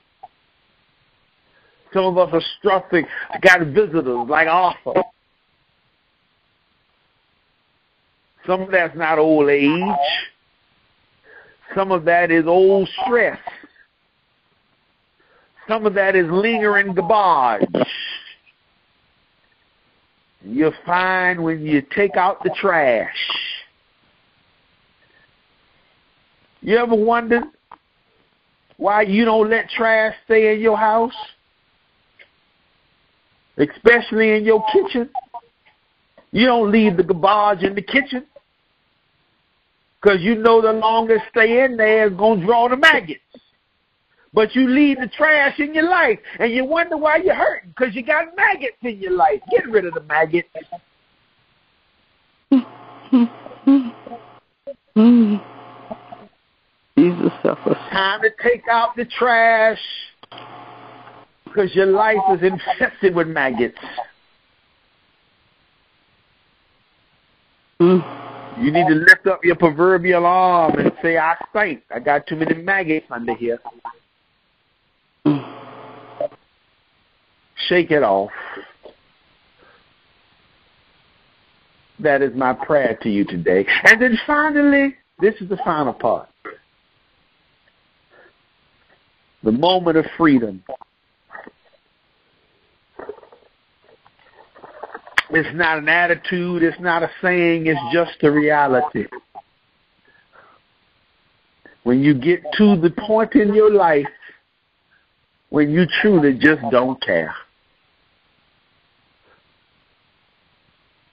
[1.93, 3.05] Some of us are struggling,
[3.41, 5.01] got visitors like Arthur.
[8.45, 9.83] Some of that's not old age.
[11.75, 13.39] Some of that is old stress.
[15.67, 17.67] Some of that is lingering garbage.
[20.41, 23.15] You'll find when you take out the trash.
[26.61, 27.43] You ever wondered
[28.77, 31.13] why you don't let trash stay in your house?
[33.58, 35.10] Especially in your kitchen.
[36.32, 38.26] You don't leave the garbage in the kitchen
[40.01, 43.22] because you know the longer stay in there is going to draw the maggots.
[44.34, 47.95] But you leave the trash in your life, and you wonder why you're hurting because
[47.95, 49.41] you got maggots in your life.
[49.49, 50.49] Get rid of the maggots.
[53.68, 53.93] Mm.
[54.95, 55.43] Mm.
[56.97, 57.78] Jesus suffers.
[57.91, 59.80] Time to take out the trash
[61.58, 63.80] because your life is infested with maggots.
[67.80, 68.64] Mm.
[68.64, 71.82] You need to lift up your proverbial arm and say, I stink.
[71.89, 73.60] I got too many maggots under here.
[75.26, 76.30] Mm.
[77.68, 78.30] Shake it off.
[81.99, 83.66] That is my prayer to you today.
[83.86, 86.30] And then finally, this is the final part.
[89.41, 90.64] The moment of freedom.
[95.30, 99.05] It's not an attitude, it's not a saying, it's just a reality.
[101.84, 104.07] When you get to the point in your life
[105.49, 107.34] when you truly just don't care.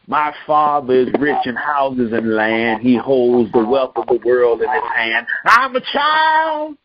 [0.07, 2.83] My father is rich in houses and land.
[2.83, 5.27] He holds the wealth of the world in his hand.
[5.47, 6.77] I'm a child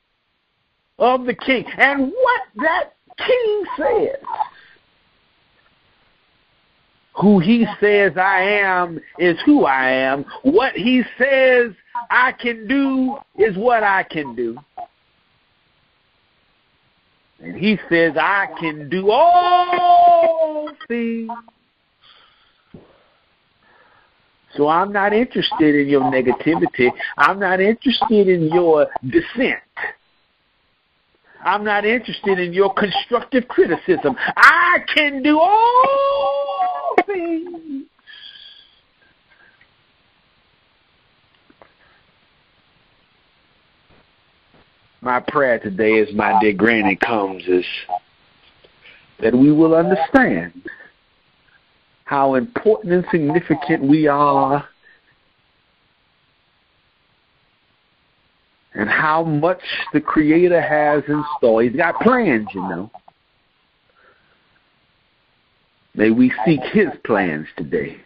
[0.98, 1.66] of the king.
[1.78, 4.26] And what that king says
[7.16, 10.26] who he says I am is who I am.
[10.44, 11.74] What he says
[12.10, 14.58] I can do is what I can do.
[17.42, 21.32] And he says I can do all things.
[24.56, 26.92] So I'm not interested in your negativity.
[27.18, 29.60] I'm not interested in your dissent.
[31.42, 34.16] I'm not interested in your constructive criticism.
[34.36, 37.86] I can do all things.
[45.02, 47.66] My prayer today as my dear granny comes is
[49.22, 50.54] that we will understand
[52.04, 54.68] how important and significant we are
[58.74, 59.62] and how much
[59.94, 61.64] the Creator has in store.
[61.64, 62.92] He's got plans, you know.
[65.96, 67.98] May we seek His plans today,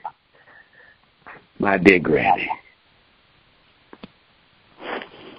[1.60, 2.50] my dear Granny.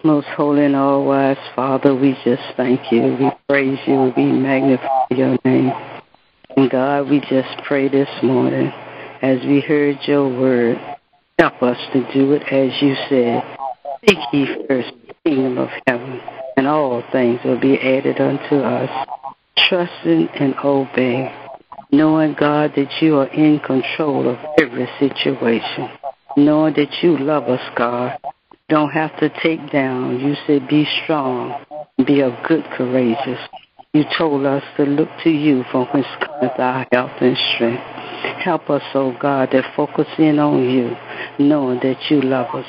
[0.05, 3.17] Most holy and all wise Father, we just thank you.
[3.19, 4.13] We praise you.
[4.15, 5.73] We magnify your name.
[6.59, 8.71] And God, we just pray this morning
[9.23, 10.79] as we heard your word.
[11.39, 13.43] Help us to do it as you said.
[14.07, 16.21] Seek ye first the kingdom of heaven,
[16.59, 19.07] and all things will be added unto us.
[19.57, 21.33] Trusting and obeying,
[21.91, 25.89] knowing, God, that you are in control of every situation,
[26.37, 28.19] knowing that you love us, God.
[28.69, 30.21] Don't have to take down.
[30.21, 31.65] You said, be strong,
[32.07, 33.39] be of good courageous.
[33.93, 37.83] You told us to look to you for whence cometh our health and strength.
[38.43, 40.97] Help us, oh God, to focus in on you,
[41.39, 42.67] knowing that you love us,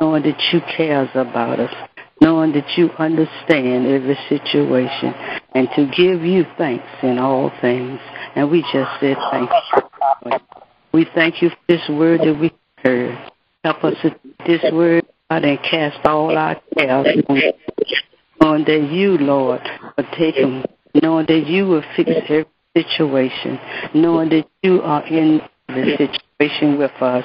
[0.00, 1.74] knowing that you cares about us,
[2.20, 5.14] knowing that you understand every situation,
[5.54, 8.00] and to give you thanks in all things.
[8.34, 10.38] And we just said thank you.
[10.92, 13.16] We thank you for this word that we heard.
[13.62, 14.16] Help us to
[14.46, 17.06] this word and cast all our cares
[18.40, 19.60] on that you, Lord,
[19.96, 20.64] will take them,
[20.94, 22.46] knowing that you will fix every
[22.76, 23.58] situation,
[23.94, 27.24] knowing that you are in the situation with us.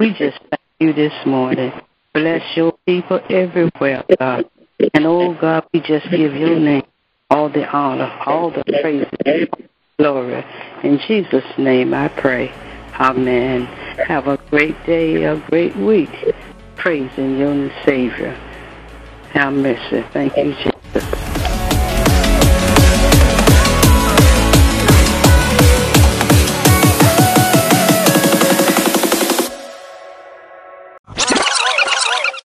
[0.00, 1.72] We just thank you this morning.
[2.14, 4.46] Bless your people everywhere, God.
[4.94, 6.82] And oh God, we just give your name
[7.30, 9.06] all the honor, all the praise,
[9.98, 10.44] glory.
[10.82, 12.50] In Jesus' name I pray.
[12.98, 13.66] Amen.
[14.08, 16.08] Have a great day, a great week
[16.86, 18.32] praise in your Savior,
[19.34, 20.06] our mercy.
[20.12, 21.25] Thank you, Jesus.